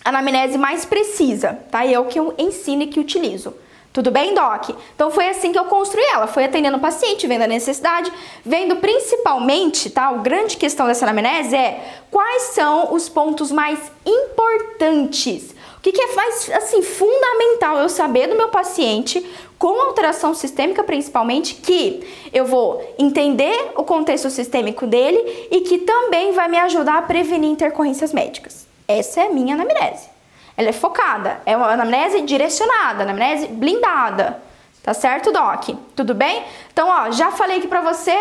[0.03, 1.83] a anamnese mais precisa, tá?
[1.83, 3.55] E é o que eu ensino e que utilizo.
[3.91, 4.69] Tudo bem, Doc?
[4.93, 8.13] Então foi assim que eu construí ela, foi atendendo o paciente, vendo a necessidade,
[8.45, 10.09] vendo principalmente, tá?
[10.09, 15.54] A grande questão dessa anamnese é quais são os pontos mais importantes
[15.85, 19.23] que, que é mais assim fundamental eu saber do meu paciente
[19.59, 26.31] com alteração sistêmica principalmente que eu vou entender o contexto sistêmico dele e que também
[26.31, 28.65] vai me ajudar a prevenir intercorrências médicas.
[28.87, 30.09] Essa é a minha anamnese.
[30.57, 34.41] Ela é focada, é uma anamnese direcionada, anamnese blindada.
[34.81, 35.69] Tá certo, Doc?
[35.95, 36.43] Tudo bem?
[36.73, 38.17] Então, ó, já falei aqui pra você,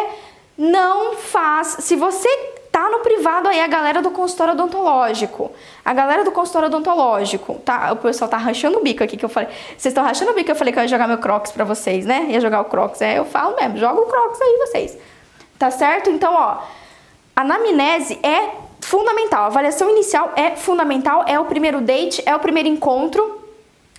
[0.59, 1.79] não faz.
[1.81, 2.29] Se você
[2.74, 5.52] tá no privado aí a galera do consultório odontológico.
[5.84, 7.92] A galera do consultório odontológico, tá?
[7.92, 9.48] O pessoal tá rachando o bico aqui que eu falei.
[9.78, 12.04] Vocês estão rachando o bico, eu falei que eu ia jogar meu Crocs pra vocês,
[12.04, 12.26] né?
[12.30, 13.00] Ia jogar o Crocs.
[13.00, 14.98] É, eu falo mesmo, joga o Crocs aí vocês.
[15.56, 16.10] Tá certo?
[16.10, 16.62] Então, ó,
[17.37, 19.44] a anamnese é fundamental.
[19.44, 23.40] A avaliação inicial é fundamental, é o primeiro date, é o primeiro encontro.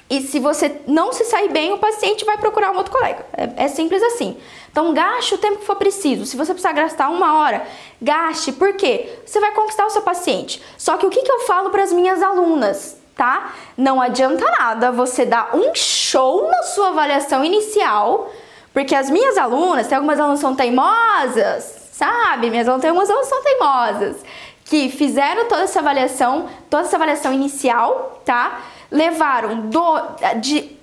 [0.09, 3.25] E se você não se sair bem, o paciente vai procurar um outro colega.
[3.31, 4.35] É, é simples assim.
[4.75, 6.25] Então, gaste o tempo que for preciso.
[6.25, 7.65] Se você precisar gastar uma hora,
[8.01, 8.51] gaste.
[8.51, 9.19] Por quê?
[9.25, 10.61] Você vai conquistar o seu paciente.
[10.77, 12.97] Só que o que, que eu falo para as minhas alunas?
[13.15, 13.53] Tá?
[13.77, 18.29] Não adianta nada você dar um show na sua avaliação inicial,
[18.73, 22.49] porque as minhas alunas, tem algumas alunas que são teimosas, sabe?
[22.49, 24.25] Minhas alunas, tem algumas alunas que são teimosas,
[24.65, 28.59] que fizeram toda essa avaliação, toda essa avaliação inicial, tá?
[28.91, 29.99] Levaram do,
[30.41, 30.75] de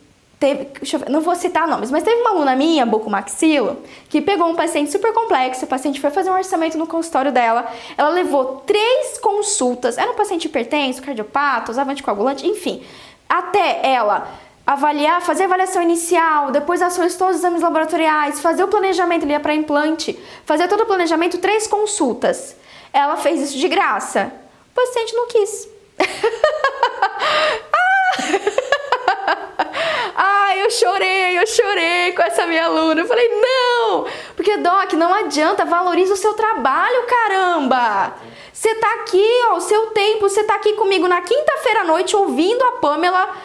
[0.42, 4.57] Teve, ver, não vou citar nomes, mas teve uma aluna minha, bucomaxilo, que pegou um
[4.57, 7.64] paciente super complexo, o paciente foi fazer um orçamento no consultório dela,
[7.96, 12.83] ela levou três consultas, era um paciente hipertenso, cardiopata, usava anticoagulante, enfim,
[13.28, 14.26] até ela
[14.66, 19.38] avaliar, fazer a avaliação inicial, depois ela solicitou os exames laboratoriais, fazer o planejamento ali
[19.38, 22.57] para implante, fazer todo o planejamento, três consultas.
[22.92, 24.33] Ela fez isso de graça.
[24.72, 25.68] O paciente não quis.
[30.63, 33.01] eu chorei, eu chorei com essa minha aluna.
[33.01, 34.07] Eu falei, não!
[34.37, 38.15] Porque, Doc, não adianta, valoriza o seu trabalho, caramba!
[38.53, 42.15] Você tá aqui, ó, o seu tempo, você tá aqui comigo na quinta-feira à noite
[42.15, 43.37] ouvindo a Pamela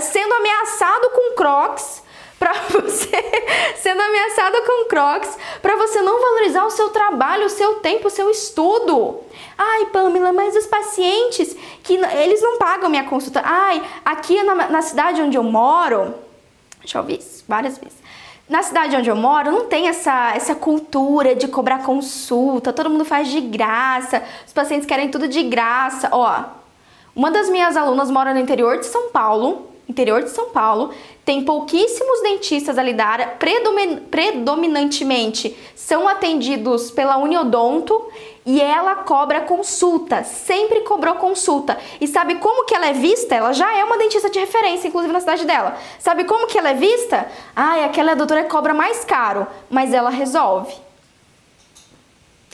[0.00, 2.02] sendo ameaçado com crocs
[2.38, 3.22] para você
[3.76, 8.10] sendo ameaçado com crocs, para você não valorizar o seu trabalho, o seu tempo, o
[8.10, 9.20] seu estudo.
[9.56, 13.42] Ai, Pamela, mas os pacientes que eles não pagam minha consulta.
[13.44, 16.14] Ai, aqui na, na cidade onde eu moro,
[16.84, 17.96] já ouvi isso várias vezes.
[18.48, 23.04] Na cidade onde eu moro, não tem essa, essa cultura de cobrar consulta, todo mundo
[23.04, 26.08] faz de graça, os pacientes querem tudo de graça.
[26.12, 26.44] Ó,
[27.14, 30.90] uma das minhas alunas mora no interior de São Paulo, interior de São Paulo,
[31.24, 33.36] tem pouquíssimos dentistas ali da área,
[34.10, 38.08] predominantemente são atendidos pela Uniodonto
[38.44, 41.78] e ela cobra consulta, sempre cobrou consulta.
[42.00, 43.34] E sabe como que ela é vista?
[43.34, 45.76] Ela já é uma dentista de referência, inclusive na cidade dela.
[45.98, 47.26] Sabe como que ela é vista?
[47.54, 50.85] Ai, aquela doutora cobra mais caro, mas ela resolve.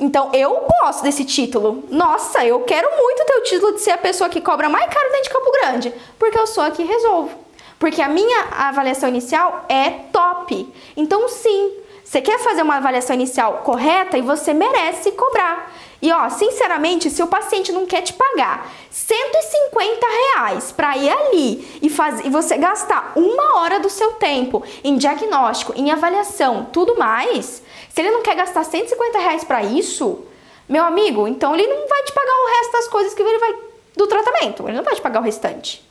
[0.00, 1.84] Então eu gosto desse título.
[1.90, 5.10] Nossa, eu quero muito ter o título de ser a pessoa que cobra mais caro
[5.10, 7.30] dentro de Campo Grande, porque eu sou a que resolvo.
[7.78, 10.72] Porque a minha avaliação inicial é top.
[10.96, 11.72] Então sim,
[12.04, 15.72] você quer fazer uma avaliação inicial correta e você merece cobrar.
[16.02, 21.78] E ó, sinceramente, se o paciente não quer te pagar 150 reais para ir ali
[21.80, 26.98] e, fazer, e você gastar uma hora do seu tempo em diagnóstico, em avaliação, tudo
[26.98, 30.24] mais, se ele não quer gastar 150 reais para isso,
[30.66, 33.54] meu amigo, então ele não vai te pagar o resto das coisas que ele vai
[33.94, 34.66] do tratamento.
[34.66, 35.86] Ele não vai te pagar o restante.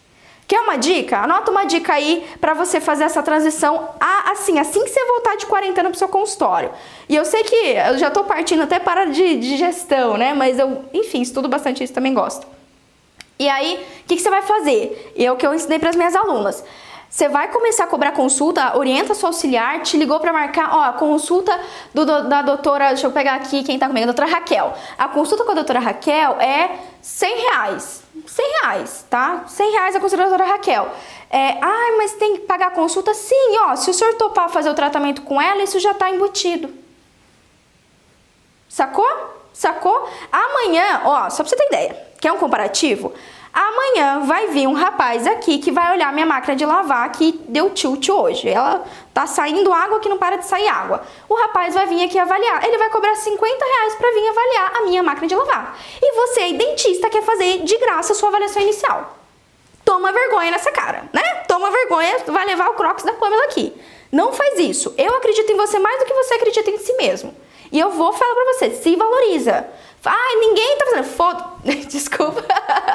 [0.48, 1.20] Quer uma dica?
[1.20, 5.38] Anota uma dica aí para você fazer essa transição a, assim, assim que você voltar
[5.38, 6.72] de quarentena pro seu consultório.
[7.08, 10.34] E eu sei que eu já tô partindo até para de, de gestão, né?
[10.34, 12.48] Mas eu, enfim, estudo bastante isso, também gosto.
[13.38, 15.14] E aí, o que, que você vai fazer?
[15.16, 16.64] E é o que eu ensinei para as minhas alunas.
[17.12, 20.94] Você vai começar a cobrar consulta, orienta sua auxiliar, te ligou para marcar, ó, a
[20.94, 21.60] consulta
[21.94, 24.74] do, do, da doutora, deixa eu pegar aqui quem tá comigo, a doutora Raquel.
[24.98, 28.04] A consulta com a doutora Raquel é 100 reais.
[28.26, 29.44] 100 reais, tá?
[29.46, 30.90] 100 reais a consulta da doutora Raquel.
[31.30, 33.14] É, ai, mas tem que pagar a consulta?
[33.14, 36.74] Sim, ó, se o senhor topar fazer o tratamento com ela, isso já tá embutido.
[38.70, 39.42] Sacou?
[39.52, 40.10] Sacou?
[40.32, 43.14] Amanhã, ó, só pra você ter ideia, quer um comparativo?
[43.54, 47.70] Amanhã vai vir um rapaz aqui que vai olhar minha máquina de lavar que deu
[47.72, 48.48] tilt hoje.
[48.48, 48.84] Ela
[49.14, 51.04] tá saindo água que não para de sair água.
[51.28, 52.66] O rapaz vai vir aqui avaliar.
[52.66, 55.78] Ele vai cobrar 50 reais para vir avaliar a minha máquina de lavar.
[56.02, 59.18] E você, dentista, quer fazer de graça a sua avaliação inicial.
[59.84, 61.44] Toma vergonha nessa cara, né?
[61.48, 63.74] Toma vergonha, vai levar o crocs da Pamela aqui.
[64.10, 64.94] Não faz isso.
[64.98, 67.36] Eu acredito em você mais do que você acredita em si mesmo.
[67.70, 69.68] E eu vou falar pra você, se valoriza.
[70.06, 71.51] Ai, ninguém tá fazendo foto.
[71.88, 72.44] Desculpa.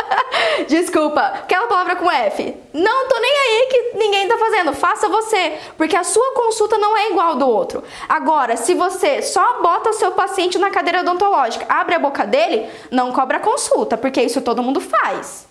[0.69, 1.21] Desculpa.
[1.21, 2.55] Aquela palavra com F.
[2.73, 4.73] Não tô nem aí que ninguém tá fazendo.
[4.73, 5.59] Faça você.
[5.77, 7.85] Porque a sua consulta não é igual do outro.
[8.09, 12.69] Agora, se você só bota o seu paciente na cadeira odontológica, abre a boca dele,
[12.91, 13.97] não cobra consulta.
[13.97, 15.47] Porque isso todo mundo faz.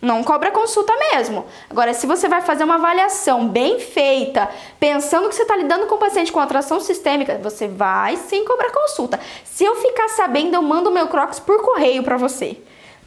[0.00, 1.44] Não cobra consulta mesmo.
[1.68, 5.96] Agora, se você vai fazer uma avaliação bem feita, pensando que você está lidando com
[5.96, 9.18] o paciente com atração sistêmica, você vai sim cobrar consulta.
[9.44, 12.56] Se eu ficar sabendo, eu mando meu Crocs por correio para você.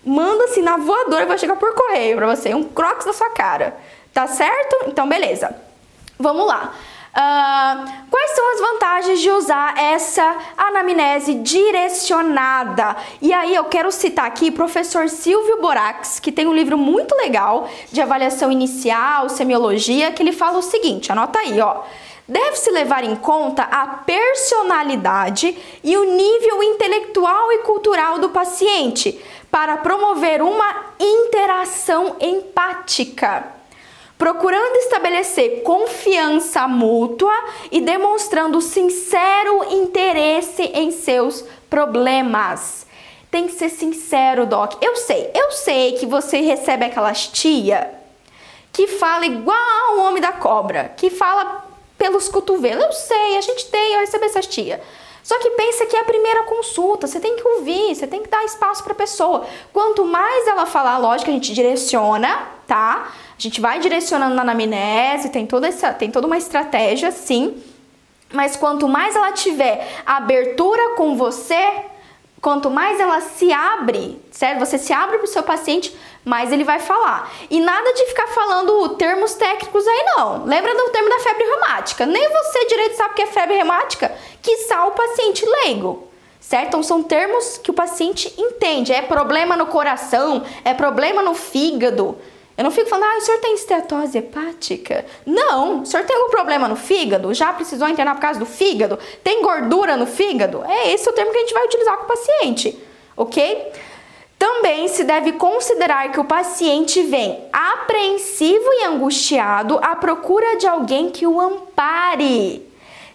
[0.04, 3.78] Manda assim na voadora, vai chegar por correio para você, um Crocs na sua cara.
[4.14, 4.88] Tá certo?
[4.88, 5.56] Então, beleza.
[6.20, 6.74] Vamos lá.
[7.12, 12.96] Uh, quais são as vantagens de usar essa anamnese direcionada?
[13.22, 17.14] E aí eu quero citar aqui o professor Silvio Borax, que tem um livro muito
[17.16, 21.82] legal de avaliação inicial, semiologia, que ele fala o seguinte, anota aí, ó.
[22.26, 29.76] Deve-se levar em conta a personalidade e o nível intelectual e cultural do paciente para
[29.76, 33.61] promover uma interação empática
[34.22, 37.34] procurando estabelecer confiança mútua
[37.72, 42.86] e demonstrando sincero interesse em seus problemas.
[43.32, 44.76] Tem que ser sincero, Doc.
[44.80, 47.96] Eu sei, eu sei que você recebe aquelas tia
[48.72, 51.66] que fala igual o homem da cobra, que fala
[51.98, 52.84] pelos cotovelos.
[52.84, 54.84] Eu sei, a gente tem, eu recebo essas tia.
[55.24, 58.30] Só que pensa que é a primeira consulta, você tem que ouvir, você tem que
[58.30, 59.46] dar espaço para a pessoa.
[59.72, 63.12] Quanto mais ela falar, lógico, a gente direciona, tá?
[63.38, 67.62] A gente vai direcionando na anamnese, tem toda, essa, tem toda uma estratégia, sim.
[68.34, 71.86] Mas quanto mais ela tiver abertura com você,
[72.42, 74.60] quanto mais ela se abre, certo?
[74.60, 77.32] Você se abre para o seu paciente, mais ele vai falar.
[77.50, 80.46] E nada de ficar falando termos técnicos aí não.
[80.46, 82.06] Lembra do termo da febre reumática?
[82.06, 86.08] Nem você direito sabe o que é febre reumática, que o paciente leigo.
[86.40, 86.68] Certo?
[86.70, 88.92] Então são termos que o paciente entende.
[88.92, 92.18] É problema no coração, é problema no fígado,
[92.58, 95.06] eu não fico falando, ah, o senhor tem esteatose hepática?
[95.26, 97.34] Não, o senhor tem algum problema no fígado?
[97.34, 99.00] Já precisou internar por causa do fígado?
[99.24, 100.64] Tem gordura no fígado?
[100.68, 102.78] É esse o termo que a gente vai utilizar com o paciente,
[103.16, 103.72] ok?
[104.38, 111.10] Também se deve considerar que o paciente vem apreensivo e angustiado à procura de alguém
[111.10, 112.71] que o ampare.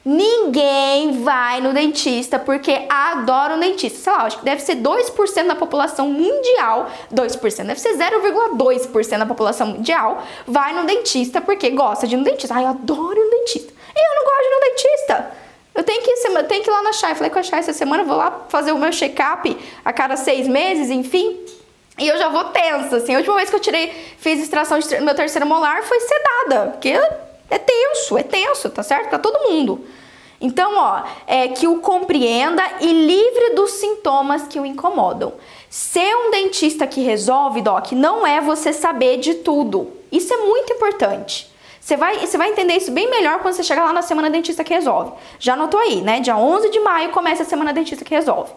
[0.09, 3.99] Ninguém vai no dentista porque adora um dentista.
[3.99, 9.27] Sei lá, acho que deve ser 2% da população mundial, 2%, deve ser 0,2% da
[9.27, 12.55] população mundial vai no dentista porque gosta de ir no dentista.
[12.55, 13.73] Ai, eu adoro no dentista.
[13.97, 15.31] E eu não gosto de ir no dentista.
[15.75, 17.15] Eu tenho que, ir, tenho que ir lá na Chay.
[17.17, 20.47] Falei com a Chay essa semana, vou lá fazer o meu check-up a cada seis
[20.47, 21.41] meses, enfim.
[21.99, 23.13] E eu já vou tensa, assim.
[23.13, 26.97] A última vez que eu tirei, fiz extração de meu terceiro molar foi sedada, porque
[27.51, 29.09] é tenso, é tenso, tá certo?
[29.09, 29.85] Pra todo mundo.
[30.41, 35.33] Então, ó, é que o compreenda e livre dos sintomas que o incomodam.
[35.71, 39.93] Ser um dentista que resolve, Doc, não é você saber de tudo.
[40.13, 41.51] Isso é muito importante.
[41.81, 44.65] Você vai, você vai entender isso bem melhor quando você chegar lá na Semana Dentista
[44.65, 45.13] que Resolve.
[45.39, 46.21] Já anotou aí, né?
[46.21, 48.53] Dia 11 de maio começa a Semana Dentista que Resolve.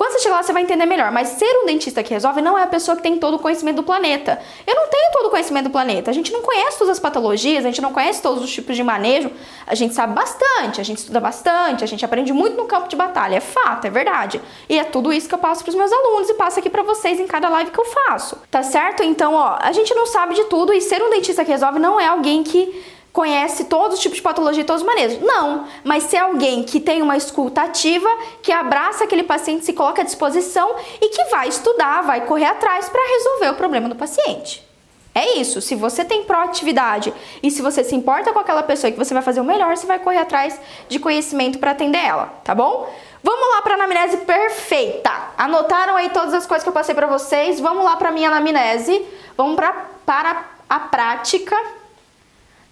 [0.00, 1.12] Quando você chegar lá, você vai entender melhor.
[1.12, 3.76] Mas ser um dentista que resolve não é a pessoa que tem todo o conhecimento
[3.76, 4.40] do planeta.
[4.66, 6.10] Eu não tenho todo o conhecimento do planeta.
[6.10, 8.82] A gente não conhece todas as patologias, a gente não conhece todos os tipos de
[8.82, 9.30] manejo.
[9.66, 12.96] A gente sabe bastante, a gente estuda bastante, a gente aprende muito no campo de
[12.96, 13.36] batalha.
[13.36, 14.40] É fato, é verdade.
[14.70, 16.82] E é tudo isso que eu passo para os meus alunos e passo aqui para
[16.82, 18.38] vocês em cada live que eu faço.
[18.50, 19.02] Tá certo?
[19.02, 22.00] Então, ó, a gente não sabe de tudo e ser um dentista que resolve não
[22.00, 25.20] é alguém que conhece todos os tipos de patologia e todos os manejos.
[25.20, 28.08] Não, mas se é alguém que tem uma escuta ativa,
[28.42, 32.88] que abraça aquele paciente, se coloca à disposição e que vai estudar, vai correr atrás
[32.88, 34.68] para resolver o problema do paciente.
[35.12, 35.60] É isso.
[35.60, 39.22] Se você tem proatividade e se você se importa com aquela pessoa que você vai
[39.22, 42.88] fazer o melhor, você vai correr atrás de conhecimento para atender ela, tá bom?
[43.22, 45.10] Vamos lá para anamnese perfeita.
[45.36, 47.58] Anotaram aí todas as coisas que eu passei para vocês?
[47.60, 49.04] Vamos lá para minha anamnese.
[49.36, 49.72] Vamos pra,
[50.06, 51.56] para a prática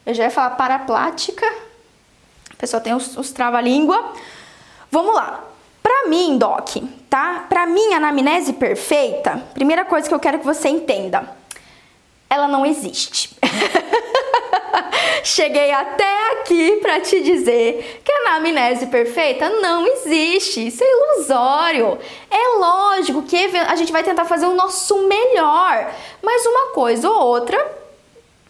[0.09, 1.47] eu já ia falar paraplática.
[1.47, 4.15] A pessoa tem os, os trava-língua.
[4.91, 5.45] Vamos lá.
[5.83, 6.77] Para mim, Doc,
[7.11, 7.45] tá?
[7.47, 11.29] Para mim, a anamnese perfeita, primeira coisa que eu quero que você entenda,
[12.29, 13.37] ela não existe.
[15.23, 20.69] Cheguei até aqui para te dizer que a anamnese perfeita não existe.
[20.69, 21.99] Isso é ilusório.
[22.31, 25.93] É lógico que a gente vai tentar fazer o nosso melhor,
[26.23, 27.77] mas uma coisa ou outra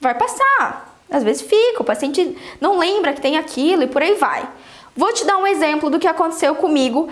[0.00, 0.87] vai passar.
[1.10, 4.48] Às vezes fica, o paciente não lembra que tem aquilo e por aí vai.
[4.96, 7.08] Vou te dar um exemplo do que aconteceu comigo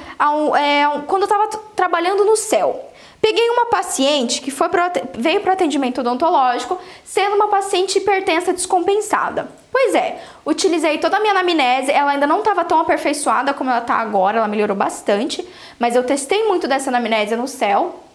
[0.59, 2.85] é, quando eu estava trabalhando no céu.
[3.20, 4.82] Peguei uma paciente que foi pro,
[5.14, 9.48] veio para atendimento odontológico, sendo uma paciente hipertensa descompensada.
[9.72, 13.80] Pois é, utilizei toda a minha anamnese, ela ainda não estava tão aperfeiçoada como ela
[13.80, 15.46] está agora, ela melhorou bastante,
[15.78, 18.06] mas eu testei muito dessa anamnese no céu,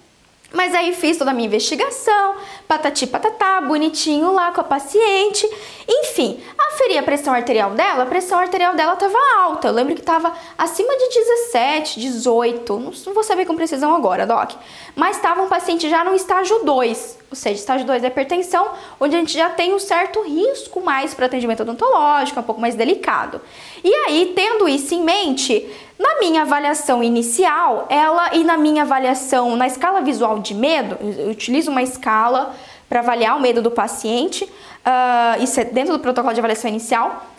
[0.54, 2.36] mas aí fiz toda a minha investigação,
[2.68, 5.48] patati patatá, bonitinho lá com a paciente.
[5.88, 9.70] Enfim, aferi a pressão arterial dela, a pressão arterial dela estava alta.
[9.70, 14.52] Eu lembro que estava acima de 17, 18, não, vou saber com precisão agora, doc.
[14.96, 19.16] Mas estava um paciente já no estágio 2, ou seja, estágio 2 é hipertensão, onde
[19.16, 22.76] a gente já tem um certo risco mais para atendimento odontológico, é um pouco mais
[22.76, 23.40] delicado.
[23.82, 25.66] E aí, tendo isso em mente,
[25.98, 31.30] na minha avaliação inicial, ela e na minha avaliação na escala visual de medo, eu
[31.30, 32.54] utilizo uma escala
[32.90, 37.31] para avaliar o medo do paciente, uh, isso é dentro do protocolo de avaliação inicial.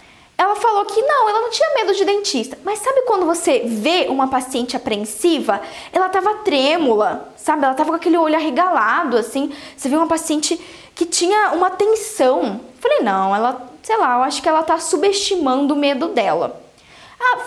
[0.42, 2.58] Ela falou que não, ela não tinha medo de dentista.
[2.64, 5.60] Mas sabe quando você vê uma paciente apreensiva?
[5.92, 7.64] Ela tava trêmula, sabe?
[7.64, 9.52] Ela tava com aquele olho arregalado, assim.
[9.76, 10.60] Você vê uma paciente
[10.94, 12.60] que tinha uma tensão.
[12.80, 16.60] Falei, não, ela, sei lá, eu acho que ela tá subestimando o medo dela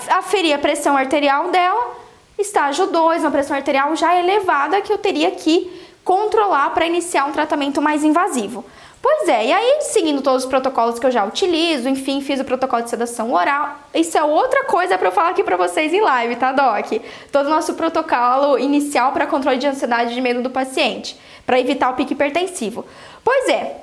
[0.10, 1.96] aferir a pressão arterial dela,
[2.38, 7.32] estágio 2, uma pressão arterial já elevada que eu teria que controlar para iniciar um
[7.32, 8.64] tratamento mais invasivo.
[9.08, 12.44] Pois é, e aí seguindo todos os protocolos que eu já utilizo, enfim, fiz o
[12.44, 13.78] protocolo de sedação oral.
[13.94, 16.92] Isso é outra coisa para eu falar aqui para vocês em live, tá, Doc?
[17.32, 21.16] Todo o nosso protocolo inicial para controle de ansiedade e de medo do paciente,
[21.46, 22.84] para evitar o pique hipertensivo.
[23.24, 23.76] Pois é,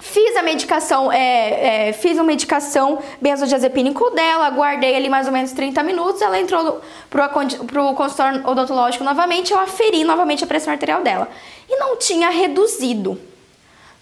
[0.00, 5.50] Fiz a medicação, é, é, fiz uma medicação benzodiazepínico dela, guardei ali mais ou menos
[5.52, 7.22] 30 minutos, ela entrou pro,
[7.66, 11.26] pro consultório odontológico novamente, eu aferi novamente a pressão arterial dela.
[11.68, 13.18] E não tinha reduzido.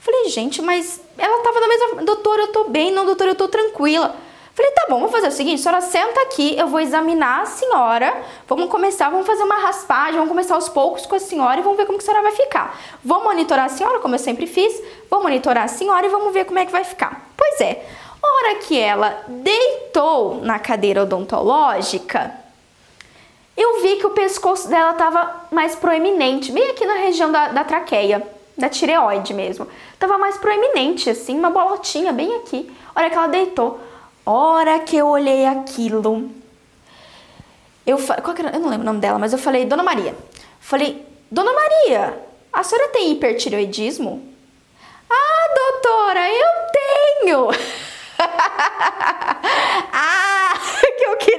[0.07, 2.03] Falei, gente, mas ela tava na mesma...
[2.05, 2.93] Doutor, eu tô bem.
[2.93, 4.15] Não, doutor, eu tô tranquila.
[4.55, 7.45] Falei, tá bom, vamos fazer o seguinte, a senhora senta aqui, eu vou examinar a
[7.45, 11.63] senhora, vamos começar, vamos fazer uma raspagem, vamos começar aos poucos com a senhora e
[11.63, 12.81] vamos ver como que a senhora vai ficar.
[13.05, 16.47] Vou monitorar a senhora, como eu sempre fiz, vou monitorar a senhora e vamos ver
[16.47, 17.29] como é que vai ficar.
[17.37, 17.85] Pois é,
[18.23, 22.33] a hora que ela deitou na cadeira odontológica,
[23.55, 27.63] eu vi que o pescoço dela estava mais proeminente, bem aqui na região da, da
[27.63, 29.69] traqueia, da tireoide mesmo.
[29.99, 32.71] Tava mais proeminente, assim, uma bolotinha bem aqui.
[32.95, 33.81] Hora que ela deitou,
[34.25, 36.31] hora que eu olhei aquilo,
[37.87, 40.17] eu, eu não lembro o nome dela, mas eu falei, Dona Maria.
[40.59, 42.21] Falei, Dona Maria,
[42.53, 44.27] a senhora tem hipertireoidismo?
[45.09, 47.49] Ah, doutora, eu tenho!
[49.93, 50.26] ah,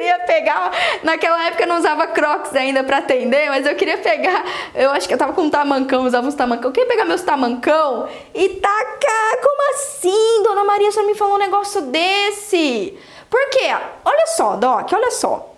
[0.08, 0.72] queria pegar.
[1.04, 4.44] Naquela época eu não usava crocs ainda para atender, mas eu queria pegar.
[4.74, 6.70] Eu acho que eu tava com um tamancão, usava uns tamancão.
[6.70, 9.42] Eu queria pegar meus tamancão e tacar.
[9.42, 10.92] Como assim, dona Maria?
[10.92, 12.98] Você me falou um negócio desse?
[13.30, 13.76] Por quê?
[14.06, 15.57] Olha só, Doc, olha só.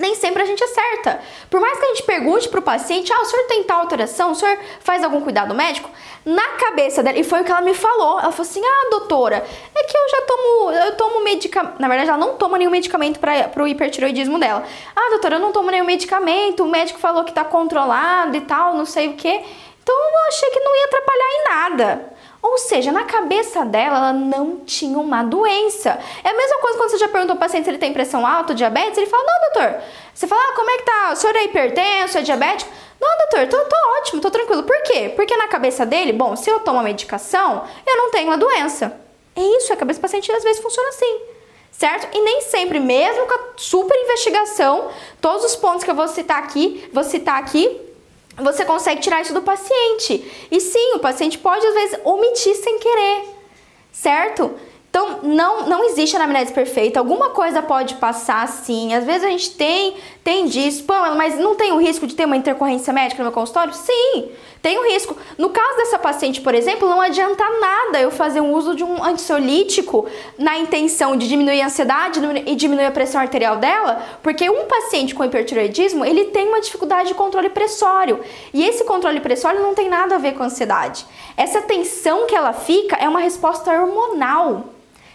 [0.00, 1.20] Nem sempre a gente acerta.
[1.48, 4.32] Por mais que a gente pergunte para o paciente, ah, o senhor tem tal alteração,
[4.32, 5.90] o senhor faz algum cuidado médico?
[6.24, 9.44] Na cabeça dela, e foi o que ela me falou, ela falou assim, ah, doutora,
[9.74, 13.18] é que eu já tomo, eu tomo medicamento, na verdade ela não toma nenhum medicamento
[13.20, 14.64] para o hipertiroidismo dela.
[14.94, 18.74] Ah, doutora, eu não tomo nenhum medicamento, o médico falou que está controlado e tal,
[18.74, 19.28] não sei o que.
[19.82, 22.19] Então eu achei que não ia atrapalhar em nada.
[22.42, 25.98] Ou seja, na cabeça dela, ela não tinha uma doença.
[26.24, 28.54] É a mesma coisa quando você já perguntou ao paciente se ele tem pressão alta,
[28.54, 29.82] diabetes, ele fala, não, doutor.
[30.14, 31.10] Você fala, ah, como é que tá?
[31.12, 32.70] O senhor é hipertenso, é diabético?
[33.00, 34.62] Não, doutor, tô, tô ótimo, tô tranquilo.
[34.62, 35.12] Por quê?
[35.14, 38.98] Porque na cabeça dele, bom, se eu tomo a medicação, eu não tenho a doença.
[39.36, 41.40] É isso, a cabeça do paciente às vezes funciona assim
[41.80, 42.14] certo?
[42.14, 46.38] E nem sempre, mesmo com a super investigação, todos os pontos que eu vou citar
[46.38, 47.80] aqui, vou citar aqui,
[48.42, 50.48] você consegue tirar isso do paciente.
[50.50, 53.24] E sim, o paciente pode às vezes omitir sem querer,
[53.92, 54.54] certo?
[54.90, 56.98] Então, não, não existe anamnese perfeita.
[56.98, 58.92] Alguma coisa pode passar sim.
[58.92, 60.84] Às vezes a gente tem, tem disso.
[61.16, 63.72] Mas não tem o risco de ter uma intercorrência médica no meu consultório?
[63.72, 64.30] Sim,
[64.60, 65.16] tem o risco.
[65.38, 69.00] No caso dessa paciente, por exemplo, não adianta nada eu fazer um uso de um
[69.00, 74.66] ansiolítico na intenção de diminuir a ansiedade e diminuir a pressão arterial dela, porque um
[74.66, 78.18] paciente com hipertiroidismo, ele tem uma dificuldade de controle pressório.
[78.52, 81.06] E esse controle pressório não tem nada a ver com ansiedade.
[81.36, 84.64] Essa tensão que ela fica é uma resposta hormonal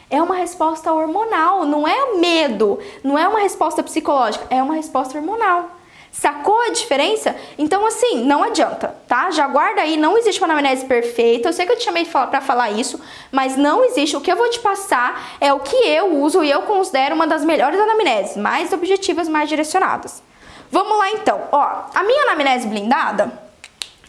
[0.09, 5.17] é uma resposta hormonal, não é medo, não é uma resposta psicológica, é uma resposta
[5.17, 5.71] hormonal.
[6.11, 7.35] Sacou a diferença?
[7.57, 9.29] Então, assim, não adianta, tá?
[9.31, 11.49] Já guarda aí, não existe uma anamnese perfeita.
[11.49, 13.01] Eu sei que eu te chamei para falar isso,
[13.33, 14.15] mas não existe.
[14.15, 17.27] O que eu vou te passar é o que eu uso e eu considero uma
[17.27, 20.23] das melhores anamneses, mais objetivas, mais direcionadas.
[20.71, 21.49] Vamos lá então.
[21.51, 21.61] Ó,
[21.93, 23.37] a minha anamnese blindada,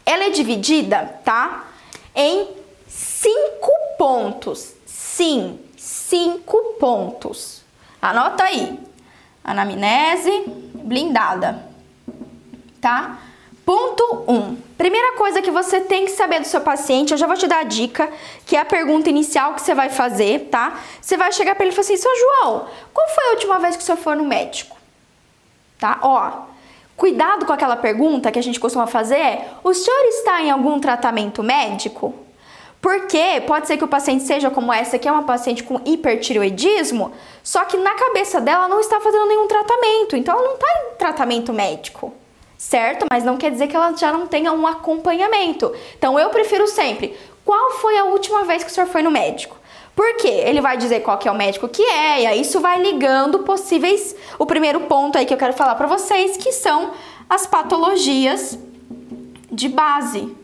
[0.05, 1.65] ela é dividida, tá?
[2.15, 2.47] Em
[2.87, 4.75] cinco pontos.
[4.87, 5.59] Sim,
[6.09, 7.63] cinco pontos.
[8.01, 8.79] Anota aí.
[9.43, 10.45] Anamnese
[10.75, 11.65] blindada.
[12.81, 13.19] Tá?
[13.65, 14.33] Ponto 1.
[14.33, 14.57] Um.
[14.79, 17.61] Primeira coisa que você tem que saber do seu paciente, eu já vou te dar
[17.61, 18.09] a dica,
[18.45, 20.79] que é a pergunta inicial que você vai fazer, tá?
[21.01, 23.77] Você vai chegar para ele e falar assim: "Seu João, qual foi a última vez
[23.77, 24.77] que o senhor foi no médico?"
[25.79, 25.99] Tá?
[26.03, 26.47] Ó,
[26.97, 30.79] cuidado com aquela pergunta que a gente costuma fazer é: "O senhor está em algum
[30.79, 32.26] tratamento médico?"
[32.81, 37.13] Porque pode ser que o paciente seja como essa, que é uma paciente com hipertiroidismo,
[37.43, 40.97] só que na cabeça dela não está fazendo nenhum tratamento, então ela não está em
[40.97, 42.13] tratamento médico,
[42.57, 43.07] certo?
[43.11, 45.73] Mas não quer dizer que ela já não tenha um acompanhamento.
[45.99, 49.57] Então eu prefiro sempre, qual foi a última vez que o senhor foi no médico?
[49.95, 50.29] Por quê?
[50.29, 53.39] Ele vai dizer qual que é o médico que é, e aí isso vai ligando
[53.41, 54.15] possíveis.
[54.39, 56.93] O primeiro ponto aí que eu quero falar para vocês, que são
[57.29, 58.59] as patologias
[59.51, 60.37] de base,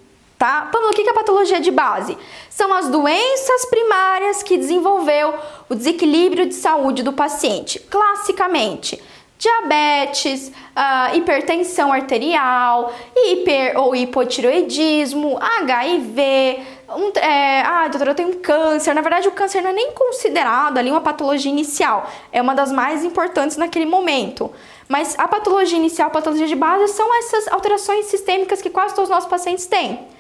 [0.43, 0.69] tá?
[0.73, 2.19] Pamela, o que é patologia de base?
[2.51, 5.35] São as doenças primárias que desenvolveu
[5.69, 7.79] o desequilíbrio de saúde do paciente.
[7.79, 9.01] Classicamente,
[9.39, 18.41] diabetes, uh, hipertensão arterial, hiper ou hipotiroidismo, HIV, um, é, ah, doutora, eu tenho um
[18.41, 18.93] câncer.
[18.95, 22.73] Na verdade, o câncer não é nem considerado ali uma patologia inicial, é uma das
[22.73, 24.51] mais importantes naquele momento.
[24.89, 29.09] Mas a patologia inicial, a patologia de base, são essas alterações sistêmicas que quase todos
[29.09, 30.11] os nossos pacientes têm.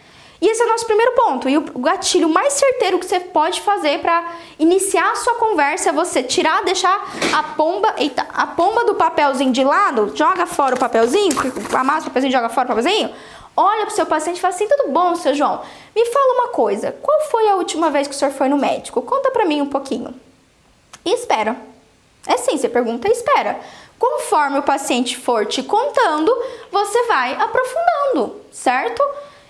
[0.42, 1.48] E esse é o nosso primeiro ponto.
[1.48, 4.28] E o gatilho mais certeiro que você pode fazer para
[4.58, 7.00] iniciar a sua conversa é você tirar, deixar
[7.32, 11.32] a pomba, eita, a pomba do papelzinho de lado, joga fora o papelzinho,
[11.72, 13.14] amassa o papelzinho, joga fora o papelzinho.
[13.56, 15.62] Olha pro seu paciente e fala assim: tudo bom, seu João?
[15.94, 16.90] Me fala uma coisa.
[17.00, 19.00] Qual foi a última vez que o senhor foi no médico?
[19.02, 20.12] Conta pra mim um pouquinho.
[21.04, 21.56] E espera.
[22.26, 23.60] É sim, você pergunta e espera.
[23.96, 26.36] Conforme o paciente for te contando,
[26.72, 29.00] você vai aprofundando, certo?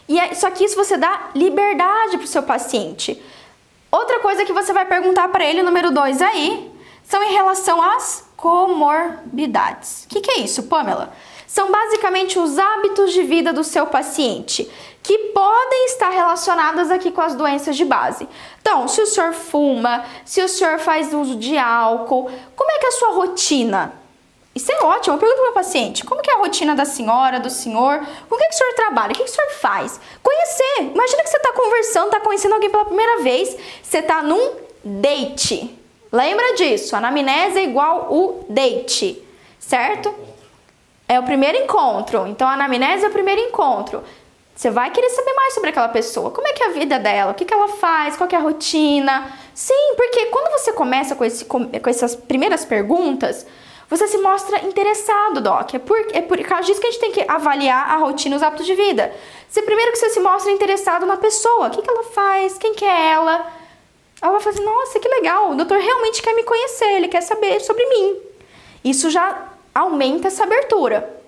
[0.08, 3.22] E é, só que isso você dá liberdade para o seu paciente.
[3.90, 6.70] Outra coisa que você vai perguntar para ele, número dois aí,
[7.04, 10.04] são em relação às comorbidades.
[10.04, 11.12] O que, que é isso, Pamela?
[11.46, 14.70] São basicamente os hábitos de vida do seu paciente
[15.02, 18.26] que podem estar relacionadas aqui com as doenças de base.
[18.60, 22.86] Então, se o senhor fuma, se o senhor faz uso de álcool, como é que
[22.86, 23.92] é a sua rotina?
[24.54, 25.16] Isso é ótimo.
[25.16, 27.98] Eu pergunto para o paciente: como que é a rotina da senhora, do senhor?
[28.28, 29.12] Com o que, que o senhor trabalha?
[29.12, 30.00] O que, que o senhor faz?
[30.22, 30.92] Conhecer.
[30.94, 33.56] Imagina que você está conversando, está conhecendo alguém pela primeira vez.
[33.82, 35.78] Você está num date.
[36.12, 36.94] Lembra disso?
[36.94, 39.22] Anamnese é igual o date,
[39.58, 40.14] certo?
[41.08, 42.26] É o primeiro encontro.
[42.26, 44.02] Então, a anamnese é o primeiro encontro.
[44.54, 46.30] Você vai querer saber mais sobre aquela pessoa.
[46.30, 47.32] Como é que é a vida dela?
[47.32, 48.16] O que, que ela faz?
[48.16, 49.32] Qual é a rotina?
[49.54, 53.46] Sim, porque quando você começa com, esse, com essas primeiras perguntas,
[53.92, 55.74] você se mostra interessado, Doc.
[55.74, 58.36] É por, é por causa disso que a gente tem que avaliar a rotina e
[58.36, 59.14] os hábitos de vida.
[59.50, 62.72] Se primeiro que você se mostra interessado na pessoa, o que, que ela faz, quem
[62.72, 63.52] que é ela.
[64.22, 67.60] Ela vai fazer, nossa, que legal, o doutor realmente quer me conhecer, ele quer saber
[67.60, 68.16] sobre mim.
[68.82, 71.20] Isso já aumenta essa abertura.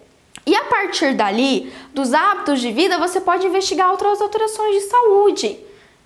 [0.46, 5.58] E a partir dali, dos hábitos de vida, você pode investigar outras alterações de saúde.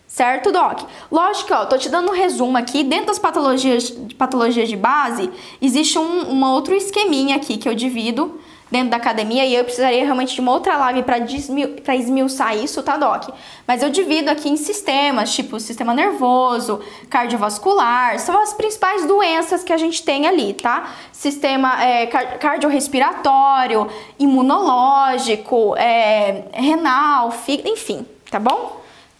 [0.08, 0.80] Certo, Doc?
[1.12, 2.82] Lógico, ó, tô te dando um resumo aqui.
[2.82, 5.30] Dentro das patologias, patologias de base,
[5.60, 8.40] existe um, um outro esqueminha aqui que eu divido
[8.70, 12.96] dentro da academia e eu precisaria realmente de uma outra live para esmiuçar isso, tá,
[12.96, 13.28] Doc?
[13.66, 19.72] Mas eu divido aqui em sistemas, tipo sistema nervoso, cardiovascular, são as principais doenças que
[19.72, 20.90] a gente tem ali, tá?
[21.12, 23.88] Sistema é, cardiorrespiratório,
[24.18, 28.77] imunológico, é, renal, fígado, enfim, tá bom?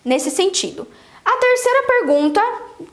[0.09, 0.89] Nesse sentido.
[1.23, 2.43] A terceira pergunta,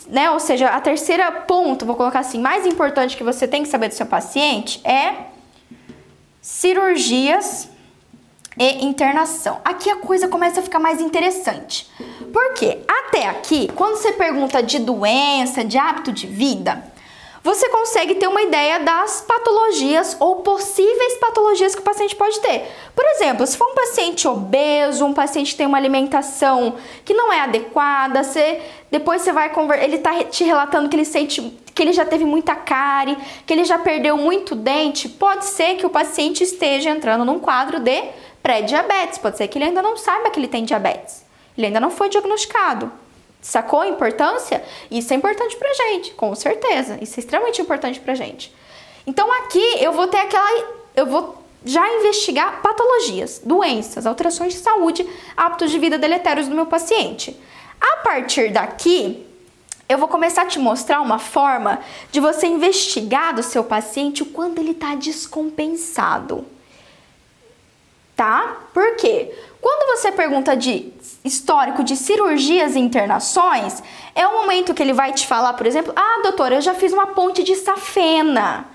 [0.08, 3.70] né, ou seja, a terceira ponto, vou colocar assim, mais importante que você tem que
[3.70, 5.28] saber do seu paciente é
[6.42, 7.70] cirurgias
[8.60, 9.62] e internação.
[9.64, 11.90] Aqui a coisa começa a ficar mais interessante.
[12.34, 16.84] Porque até aqui, quando você pergunta de doença, de hábito de vida,
[17.46, 22.66] você consegue ter uma ideia das patologias ou possíveis patologias que o paciente pode ter.
[22.96, 26.74] Por exemplo, se for um paciente obeso, um paciente que tem uma alimentação
[27.06, 31.06] que não é adequada, você, depois você vai conversar, ele está te relatando que ele
[31.06, 31.40] sente
[31.76, 33.16] que ele já teve muita cárie,
[33.46, 37.80] que ele já perdeu muito dente, pode ser que o paciente esteja entrando num quadro
[37.80, 38.06] de
[38.42, 39.20] pré-diabetes.
[39.20, 41.24] Pode ser que ele ainda não saiba que ele tem diabetes.
[41.56, 42.92] Ele ainda não foi diagnosticado.
[43.46, 44.64] Sacou a importância?
[44.90, 46.98] Isso é importante pra gente, com certeza.
[47.00, 48.52] Isso é extremamente importante pra gente.
[49.06, 50.68] Então aqui eu vou ter aquela.
[50.96, 56.66] Eu vou já investigar patologias, doenças, alterações de saúde, hábitos de vida deletérios do meu
[56.66, 57.40] paciente.
[57.80, 59.24] A partir daqui,
[59.88, 61.80] eu vou começar a te mostrar uma forma
[62.12, 66.44] de você investigar do seu paciente o quando ele está descompensado.
[68.16, 68.58] Tá?
[68.74, 69.32] Por quê?
[69.66, 70.94] Quando você pergunta de
[71.24, 73.82] histórico de cirurgias e internações,
[74.14, 76.94] é o momento que ele vai te falar, por exemplo, ah, doutora, eu já fiz
[76.94, 78.68] uma ponte de safena.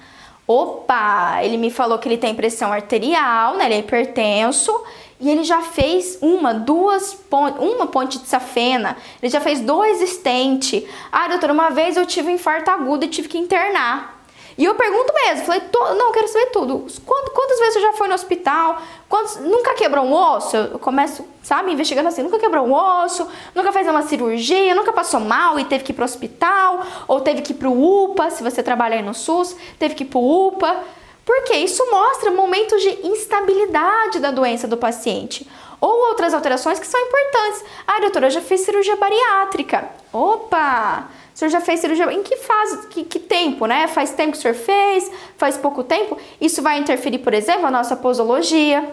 [0.48, 3.66] Opa, ele me falou que ele tem pressão arterial, né?
[3.66, 4.82] Ele é hipertenso
[5.20, 10.84] e ele já fez uma, duas, uma ponte de safena, ele já fez dois estente.
[11.12, 14.19] Ah, doutora, uma vez eu tive um infarto agudo e tive que internar.
[14.60, 15.62] E eu pergunto mesmo, falei,
[15.96, 16.86] não, quero saber tudo.
[17.06, 18.82] Quantas, quantas vezes você já foi no hospital?
[19.08, 20.54] Quantos, nunca quebrou um osso?
[20.54, 25.18] Eu começo, sabe, investigando assim, nunca quebrou um osso, nunca fez uma cirurgia, nunca passou
[25.18, 28.62] mal e teve que ir pro hospital, ou teve que ir pro UPA, se você
[28.62, 30.84] trabalha aí no SUS, teve que ir pro UPA.
[31.24, 35.50] Porque isso mostra momentos de instabilidade da doença do paciente.
[35.80, 37.64] Ou outras alterações que são importantes.
[37.86, 39.88] Ah, doutora, eu já fiz cirurgia bariátrica.
[40.12, 41.08] Opa!
[41.40, 42.12] Senhor já fez cirurgia.
[42.12, 43.86] Em que fase, que, que, tempo, né?
[43.86, 45.10] Faz tempo que o senhor fez?
[45.38, 46.18] Faz pouco tempo?
[46.38, 48.86] Isso vai interferir, por exemplo, a nossa posologia.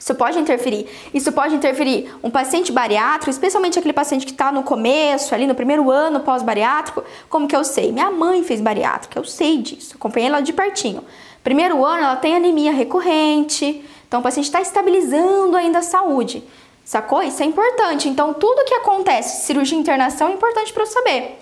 [0.00, 0.88] Isso pode interferir.
[1.12, 5.54] Isso pode interferir um paciente bariátrico, especialmente aquele paciente que está no começo, ali no
[5.54, 7.04] primeiro ano pós-bariátrico.
[7.28, 7.92] Como que eu sei?
[7.92, 11.04] Minha mãe fez bariátrica, eu sei disso, acompanhei ela de pertinho.
[11.44, 16.42] Primeiro ano, ela tem anemia recorrente, então o paciente está estabilizando ainda a saúde.
[16.86, 17.22] Sacou?
[17.22, 18.08] Isso é importante.
[18.08, 21.38] Então, tudo que acontece, cirurgia e internação, é importante para eu saber.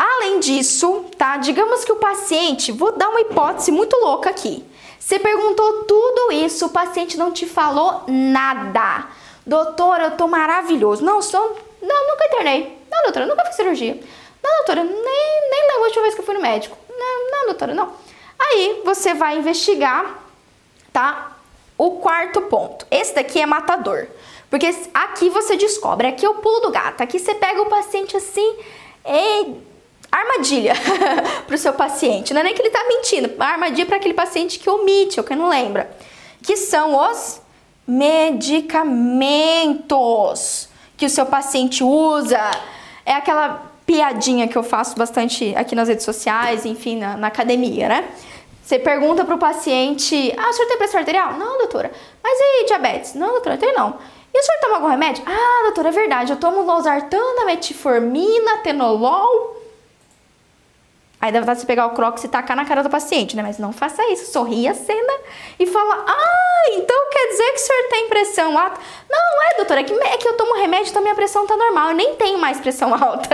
[0.00, 1.36] Além disso, tá?
[1.36, 4.64] Digamos que o paciente, vou dar uma hipótese muito louca aqui.
[4.98, 9.08] Você perguntou tudo isso, o paciente não te falou nada.
[9.44, 11.04] Doutora, eu tô maravilhoso.
[11.04, 12.78] Não, sou, não, nunca internei.
[12.90, 14.00] Não, doutora, nunca fiz cirurgia.
[14.42, 16.78] Não, doutora, nem, nem lembro a última vez que eu fui no médico.
[16.88, 17.92] Não, não, doutora, não.
[18.38, 20.18] Aí você vai investigar,
[20.94, 21.36] tá?
[21.76, 22.86] O quarto ponto.
[22.90, 24.06] Esse daqui é matador.
[24.48, 27.02] Porque aqui você descobre, aqui é o pulo do gato.
[27.02, 28.56] Aqui você pega o paciente assim,
[29.04, 29.68] e
[30.10, 30.74] armadilha
[31.46, 32.34] para o seu paciente.
[32.34, 35.34] Não é nem que ele está mentindo, armadilha para aquele paciente que omite ou que
[35.34, 35.90] não lembra.
[36.42, 37.40] Que são os
[37.86, 42.40] medicamentos que o seu paciente usa.
[43.04, 47.88] É aquela piadinha que eu faço bastante aqui nas redes sociais, enfim, na, na academia,
[47.88, 48.08] né?
[48.62, 51.32] Você pergunta para o paciente: Ah, o senhor tem pressão arterial?
[51.32, 51.90] Não, doutora.
[52.22, 53.14] Mas e diabetes?
[53.14, 53.98] Não, doutora, tem não.
[54.32, 55.24] E o senhor toma algum remédio?
[55.26, 56.32] Ah, doutora, é verdade.
[56.32, 59.59] Eu tomo losartana, metformina, tenolol.
[61.20, 63.42] Aí dá vontade de pegar o crocs e tacar na cara do paciente, né?
[63.42, 64.32] Mas não faça isso.
[64.32, 65.12] Sorria a cena
[65.58, 68.80] e fala: Ah, então quer dizer que o senhor tem pressão alta?
[69.08, 71.90] Não, é, doutora, é que, é que eu tomo remédio, então minha pressão tá normal.
[71.90, 73.28] Eu nem tenho mais pressão alta.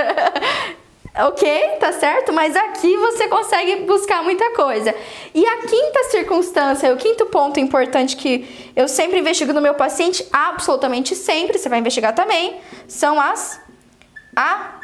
[1.27, 1.77] ok?
[1.79, 2.33] Tá certo?
[2.33, 4.93] Mas aqui você consegue buscar muita coisa.
[5.33, 10.27] E a quinta circunstância, o quinto ponto importante que eu sempre investigo no meu paciente,
[10.33, 12.57] absolutamente sempre, você vai investigar também,
[12.89, 13.61] são as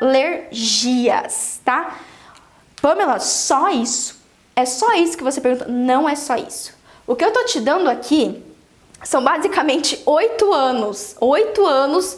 [0.00, 1.98] alergias, tá?
[2.82, 4.20] Pamela, só isso?
[4.56, 5.70] É só isso que você pergunta?
[5.70, 6.74] Não é só isso.
[7.06, 8.42] O que eu tô te dando aqui
[9.04, 12.16] são basicamente oito anos, oito anos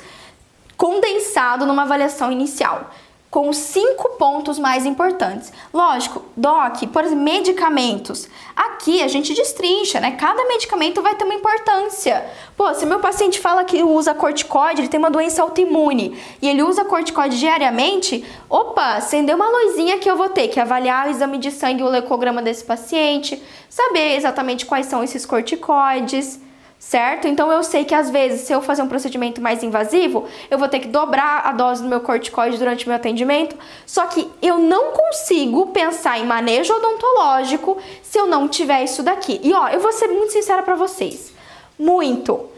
[0.77, 2.91] condensado numa avaliação inicial.
[3.35, 5.53] Com cinco pontos mais importantes.
[5.73, 8.29] Lógico, doc, por exemplo, medicamentos.
[8.55, 10.13] Aqui a gente destrincha, né?
[10.13, 12.25] Cada medicamento vai ter uma importância.
[12.57, 16.63] Pô, se meu paciente fala que usa corticoide, ele tem uma doença autoimune e ele
[16.63, 21.37] usa corticoide diariamente, opa, acendeu uma luzinha que eu vou ter que avaliar o exame
[21.37, 26.39] de sangue o leucograma desse paciente, saber exatamente quais são esses corticoides
[26.85, 27.27] certo?
[27.27, 30.69] Então eu sei que às vezes, se eu fazer um procedimento mais invasivo, eu vou
[30.69, 33.57] ter que dobrar a dose do meu corticoide durante o meu atendimento.
[33.87, 39.41] Só que eu não consigo pensar em manejo odontológico se eu não tiver isso daqui.
[39.43, 41.33] E ó, eu vou ser muito sincera para vocês.
[41.79, 42.51] Muito.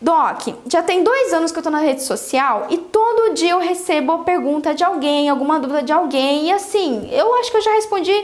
[0.00, 3.58] Doc, já tem dois anos que eu tô na rede social e todo dia eu
[3.58, 7.62] recebo a pergunta de alguém, alguma dúvida de alguém, e assim, eu acho que eu
[7.62, 8.14] já respondi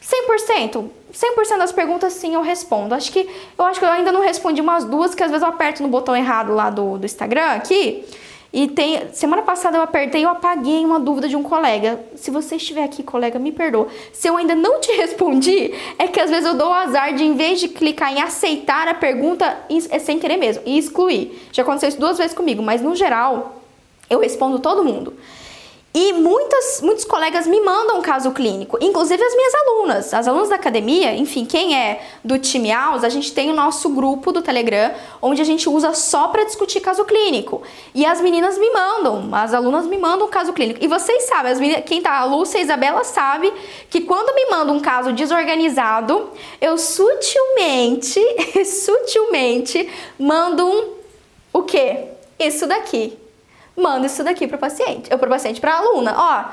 [0.00, 0.97] 100%.
[1.12, 2.94] 100% das perguntas sim eu respondo.
[2.94, 3.28] Acho que
[3.58, 5.88] eu acho que eu ainda não respondi umas duas que às vezes eu aperto no
[5.88, 8.04] botão errado lá do, do Instagram aqui.
[8.50, 12.00] E tem semana passada eu apertei, eu apaguei uma dúvida de um colega.
[12.16, 13.88] Se você estiver aqui, colega, me perdoa.
[14.12, 17.24] Se eu ainda não te respondi, é que às vezes eu dou o azar de
[17.24, 19.58] em vez de clicar em aceitar a pergunta,
[19.90, 21.48] é sem querer mesmo, e excluir.
[21.52, 23.62] Já aconteceu isso duas vezes comigo, mas no geral
[24.08, 25.12] eu respondo todo mundo.
[26.00, 30.48] E muitas, muitos colegas me mandam um caso clínico, inclusive as minhas alunas, as alunas
[30.48, 34.40] da academia, enfim, quem é do time AUS, a gente tem o nosso grupo do
[34.40, 37.62] Telegram, onde a gente usa só para discutir caso clínico.
[37.92, 40.78] E as meninas me mandam, as alunas me mandam um caso clínico.
[40.80, 43.52] E vocês sabem, as meninas, quem tá, a Lúcia e a Isabela sabe
[43.90, 46.30] que quando me mandam um caso desorganizado,
[46.60, 48.20] eu sutilmente,
[48.64, 50.94] sutilmente mando um
[51.52, 52.04] o quê?
[52.38, 53.18] Isso daqui
[53.78, 56.14] manda isso daqui para o paciente, ou para paciente, para a aluna.
[56.16, 56.44] Ó,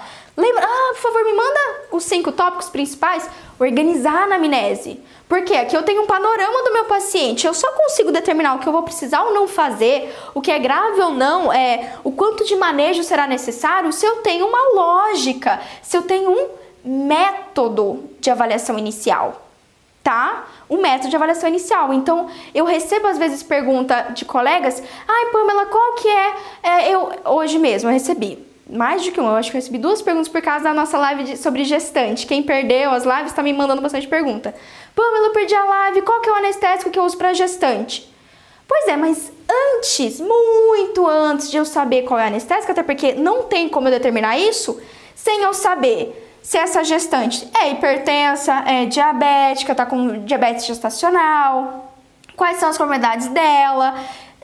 [0.42, 1.60] lembra, ah, por favor, me manda
[1.92, 5.02] os cinco tópicos principais, organizar a anamnese.
[5.28, 8.68] Porque aqui eu tenho um panorama do meu paciente, eu só consigo determinar o que
[8.68, 12.46] eu vou precisar ou não fazer, o que é grave ou não, é o quanto
[12.46, 16.48] de manejo será necessário, se eu tenho uma lógica, se eu tenho um
[16.84, 19.45] método de avaliação inicial
[20.06, 20.46] tá?
[20.70, 21.92] O método de avaliação inicial.
[21.92, 26.34] Então, eu recebo às vezes pergunta de colegas: ai, Pamela, qual que é?
[26.62, 29.78] é eu hoje mesmo eu recebi mais de que um, eu acho que eu recebi
[29.80, 32.28] duas perguntas por causa da nossa live de, sobre gestante.
[32.28, 34.54] Quem perdeu as lives está me mandando bastante pergunta.
[34.96, 38.08] Pamela, eu perdi a live, qual que é o anestésico que eu uso para gestante?
[38.68, 39.32] Pois é, mas
[39.78, 43.88] antes, muito antes de eu saber qual é a anestésica, até porque não tem como
[43.88, 44.80] eu determinar isso
[45.16, 51.92] sem eu saber se essa gestante é hipertensa, é diabética, tá com diabetes gestacional,
[52.36, 53.96] quais são as comorbidades dela,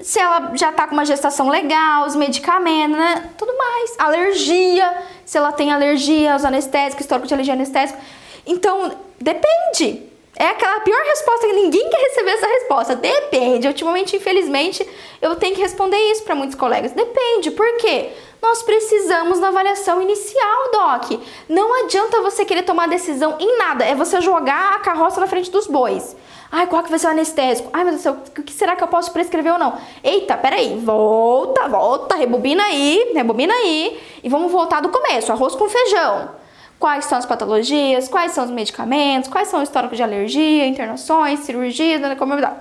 [0.01, 3.29] se ela já tá com uma gestação legal, os medicamentos, né?
[3.37, 3.99] Tudo mais.
[3.99, 7.99] Alergia, se ela tem alergia aos anestésicos, histórico de alergia anestésico.
[8.47, 10.01] Então, depende.
[10.35, 12.95] É aquela pior resposta que ninguém quer receber essa resposta.
[12.95, 13.67] Depende.
[13.67, 14.87] Ultimamente, infelizmente,
[15.21, 16.91] eu tenho que responder isso para muitos colegas.
[16.93, 17.51] Depende.
[17.51, 18.11] Por quê?
[18.41, 21.21] nós precisamos na avaliação inicial, Doc.
[21.47, 25.51] Não adianta você querer tomar decisão em nada, é você jogar a carroça na frente
[25.51, 26.15] dos bois.
[26.51, 27.69] Ai, qual que vai ser o anestésico?
[27.71, 29.77] Ai, meu Deus do céu, o que será que eu posso prescrever ou não?
[30.03, 33.99] Eita, peraí, volta, volta, rebobina aí, rebobina aí.
[34.23, 36.40] E vamos voltar do começo, arroz com feijão.
[36.81, 41.41] Quais são as patologias, quais são os medicamentos, quais são o histórico de alergia, internações,
[41.41, 42.55] cirurgias, comorbidade.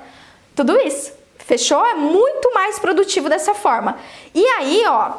[0.55, 1.11] Tudo isso.
[1.39, 1.85] Fechou?
[1.87, 3.97] É muito mais produtivo dessa forma.
[4.35, 5.13] E aí, ó,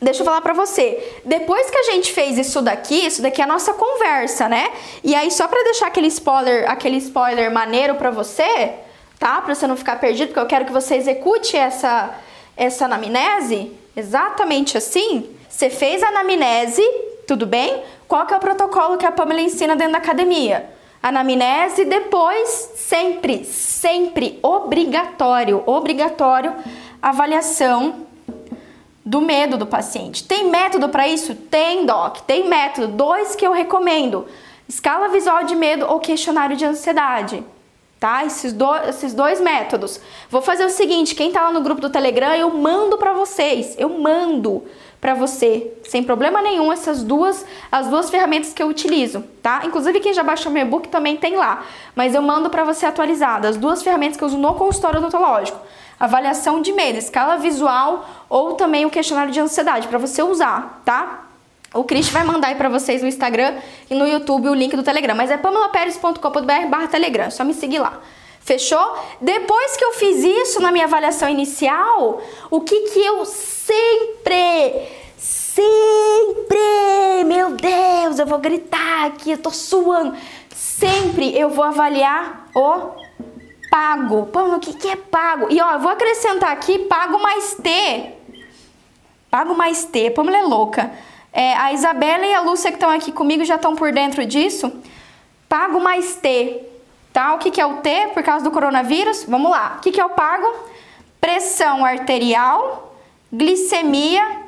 [0.00, 1.20] Deixa eu falar pra você.
[1.26, 4.70] Depois que a gente fez isso daqui, isso daqui é a nossa conversa, né?
[5.04, 8.76] E aí, só pra deixar aquele spoiler, aquele spoiler maneiro pra você,
[9.18, 9.42] tá?
[9.42, 12.14] Pra você não ficar perdido, porque eu quero que você execute essa,
[12.56, 15.28] essa anamnese exatamente assim.
[15.50, 16.82] Você fez a anamnese,
[17.30, 17.84] tudo bem?
[18.08, 20.68] Qual que é o protocolo que a Pamela ensina dentro da academia?
[21.00, 26.52] Anamnese, depois, sempre, sempre, obrigatório, obrigatório,
[27.00, 28.04] avaliação
[29.04, 30.24] do medo do paciente.
[30.24, 31.36] Tem método para isso?
[31.36, 32.18] Tem, doc.
[32.22, 32.88] Tem método.
[32.88, 34.26] Dois que eu recomendo:
[34.68, 37.44] escala visual de medo ou questionário de ansiedade.
[38.00, 38.24] Tá?
[38.24, 40.00] Esses, do, esses dois métodos.
[40.28, 43.76] Vou fazer o seguinte: quem tá lá no grupo do Telegram, eu mando para vocês.
[43.78, 44.64] Eu mando
[45.00, 49.62] para você, sem problema nenhum, essas duas, as duas ferramentas que eu utilizo, tá?
[49.64, 53.46] Inclusive quem já baixou meu e-book também tem lá, mas eu mando para você atualizado,
[53.46, 55.58] as duas ferramentas que eu uso no consultório odontológico
[56.00, 61.26] avaliação de medo, escala visual ou também o questionário de ansiedade para você usar, tá?
[61.74, 64.82] O Cris vai mandar aí para vocês no Instagram e no YouTube o link do
[64.82, 68.00] Telegram, mas é pamelaperes.com.br Telegram, é só me seguir lá.
[68.40, 68.96] Fechou?
[69.20, 73.24] Depois que eu fiz isso na minha avaliação inicial, o que que eu
[73.70, 76.58] sempre, sempre,
[77.26, 80.16] meu Deus, eu vou gritar aqui, eu tô suando.
[80.54, 82.90] Sempre eu vou avaliar o
[83.70, 84.26] pago.
[84.26, 85.46] Pô, o que, que é pago?
[85.50, 88.14] E ó, eu vou acrescentar aqui pago mais T.
[89.30, 90.90] Pago mais T, Pamela é louca.
[91.32, 94.72] É, a Isabela e a Lúcia que estão aqui comigo já estão por dentro disso.
[95.48, 96.60] Pago mais T,
[97.12, 97.34] tá?
[97.34, 99.24] O que, que é o T por causa do coronavírus?
[99.28, 99.76] Vamos lá.
[99.78, 100.52] O que, que é o pago?
[101.20, 102.89] Pressão arterial,
[103.32, 104.40] glicemia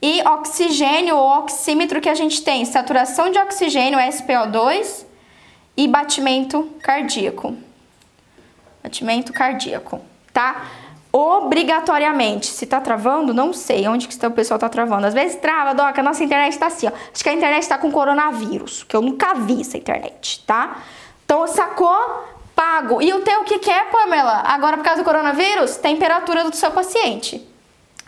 [0.00, 5.04] e oxigênio ou oxímetro que a gente tem, saturação de oxigênio, SPO2
[5.76, 7.56] e batimento cardíaco.
[8.82, 10.00] Batimento cardíaco,
[10.32, 10.66] tá?
[11.12, 12.46] Obrigatoriamente.
[12.46, 15.06] Se tá travando, não sei onde que o pessoal tá travando.
[15.06, 16.92] Às vezes trava, Doca, a nossa internet tá assim, ó.
[17.12, 20.82] Acho que a internet tá com coronavírus, que eu nunca vi essa internet, tá?
[21.24, 22.24] Então, sacou?
[22.56, 23.00] Pago.
[23.00, 24.42] E o teu o que, que é, Pamela?
[24.46, 27.51] Agora, por causa do coronavírus, temperatura do seu paciente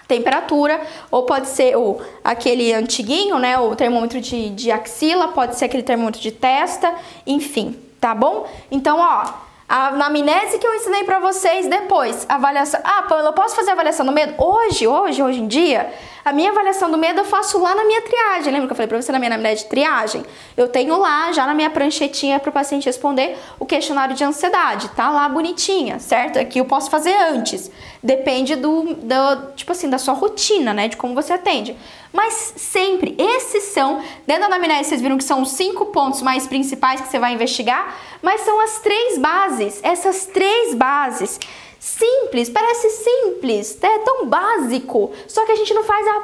[0.06, 0.80] temperatura,
[1.10, 5.82] ou pode ser o, aquele antiguinho, né, o termômetro de, de axila, pode ser aquele
[5.82, 6.94] termômetro de testa,
[7.26, 8.46] enfim, tá bom?
[8.70, 9.24] Então, ó,
[9.68, 12.80] a anamnese que eu ensinei para vocês depois, avaliação.
[12.84, 14.34] Ah, eu posso fazer avaliação do medo?
[14.38, 15.90] Hoje, hoje, hoje em dia,
[16.24, 18.52] a minha avaliação do medo eu faço lá na minha triagem.
[18.52, 20.24] Lembra que eu falei para você na minha anamnese de triagem?
[20.56, 24.88] Eu tenho lá, já na minha pranchetinha para o paciente responder o questionário de ansiedade.
[24.90, 26.38] Tá lá bonitinha, certo?
[26.38, 27.70] Aqui eu posso fazer antes.
[28.02, 30.88] Depende do, do tipo assim, da sua rotina, né?
[30.88, 31.76] De como você atende.
[32.10, 36.46] Mas sempre, esses são, dentro da anamnese vocês viram que são os cinco pontos mais
[36.46, 41.40] principais que você vai investigar, mas são as três bases, essas três bases.
[41.84, 46.22] Simples, parece simples, é tão básico, só que a gente não faz a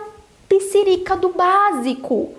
[0.49, 2.35] piscirica do básico.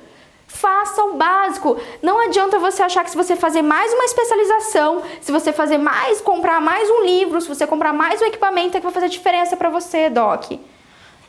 [0.47, 1.79] Faça o básico.
[2.01, 6.19] Não adianta você achar que se você fazer mais uma especialização, se você fazer mais,
[6.19, 9.55] comprar mais um livro, se você comprar mais um equipamento, é que vai fazer diferença
[9.55, 10.53] para você, Doc.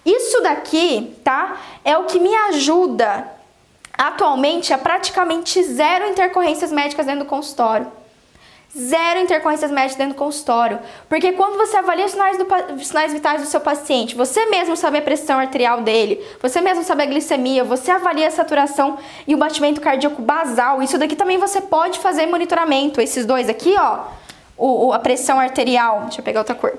[0.03, 1.61] Isso daqui, tá?
[1.84, 3.30] É o que me ajuda
[3.93, 7.86] atualmente a praticamente zero intercorrências médicas dentro do consultório.
[8.76, 10.78] Zero intercorrências médicas dentro do consultório.
[11.06, 12.46] Porque quando você avalia os sinais, do,
[12.82, 17.02] sinais vitais do seu paciente, você mesmo sabe a pressão arterial dele, você mesmo sabe
[17.02, 18.96] a glicemia, você avalia a saturação
[19.26, 20.82] e o batimento cardíaco basal.
[20.82, 22.98] Isso daqui também você pode fazer monitoramento.
[22.98, 24.04] Esses dois aqui, ó,
[24.56, 26.04] o, o a pressão arterial.
[26.04, 26.72] Deixa eu pegar outra cor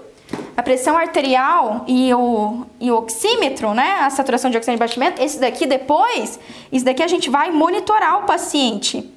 [0.55, 3.97] a pressão arterial e o, e o oxímetro, né?
[4.01, 6.39] A saturação de oxigênio de batimento, esse daqui depois,
[6.71, 9.12] isso daqui a gente vai monitorar o paciente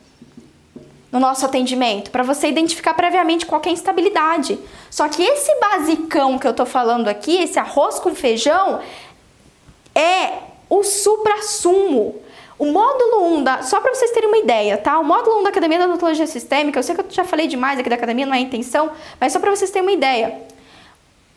[1.10, 4.58] no nosso atendimento, para você identificar previamente qualquer instabilidade.
[4.90, 8.80] Só que esse basicão que eu tô falando aqui, esse arroz com feijão,
[9.94, 10.32] é
[10.68, 12.20] o supra-sumo.
[12.58, 13.62] O módulo 1 da.
[13.62, 14.98] Só para vocês terem uma ideia, tá?
[14.98, 17.78] O módulo 1 da Academia da Odontologia Sistêmica, eu sei que eu já falei demais
[17.78, 18.90] aqui da academia, não é intenção,
[19.20, 20.40] mas só para vocês terem uma ideia.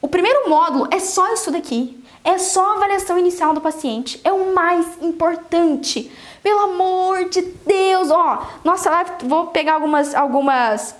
[0.01, 1.98] O primeiro módulo é só isso daqui.
[2.23, 4.19] É só a avaliação inicial do paciente.
[4.23, 6.11] É o mais importante.
[6.43, 8.45] Pelo amor de Deus, ó.
[8.63, 8.91] Nossa,
[9.23, 10.95] vou pegar algumas, algumas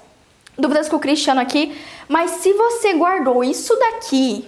[0.58, 1.76] dúvidas com o Cristiano aqui.
[2.08, 4.46] Mas se você guardou isso daqui,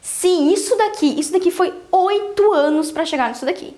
[0.00, 3.76] sim, isso daqui, isso daqui foi oito anos para chegar nisso daqui.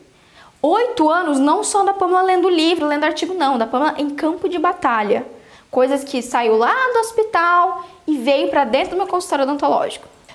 [0.60, 4.48] Oito anos não só da Pamela lendo livro, lendo artigo, não, da Pamela em campo
[4.48, 5.26] de batalha.
[5.70, 10.13] Coisas que saiu lá do hospital e veio para dentro do meu consultório odontológico.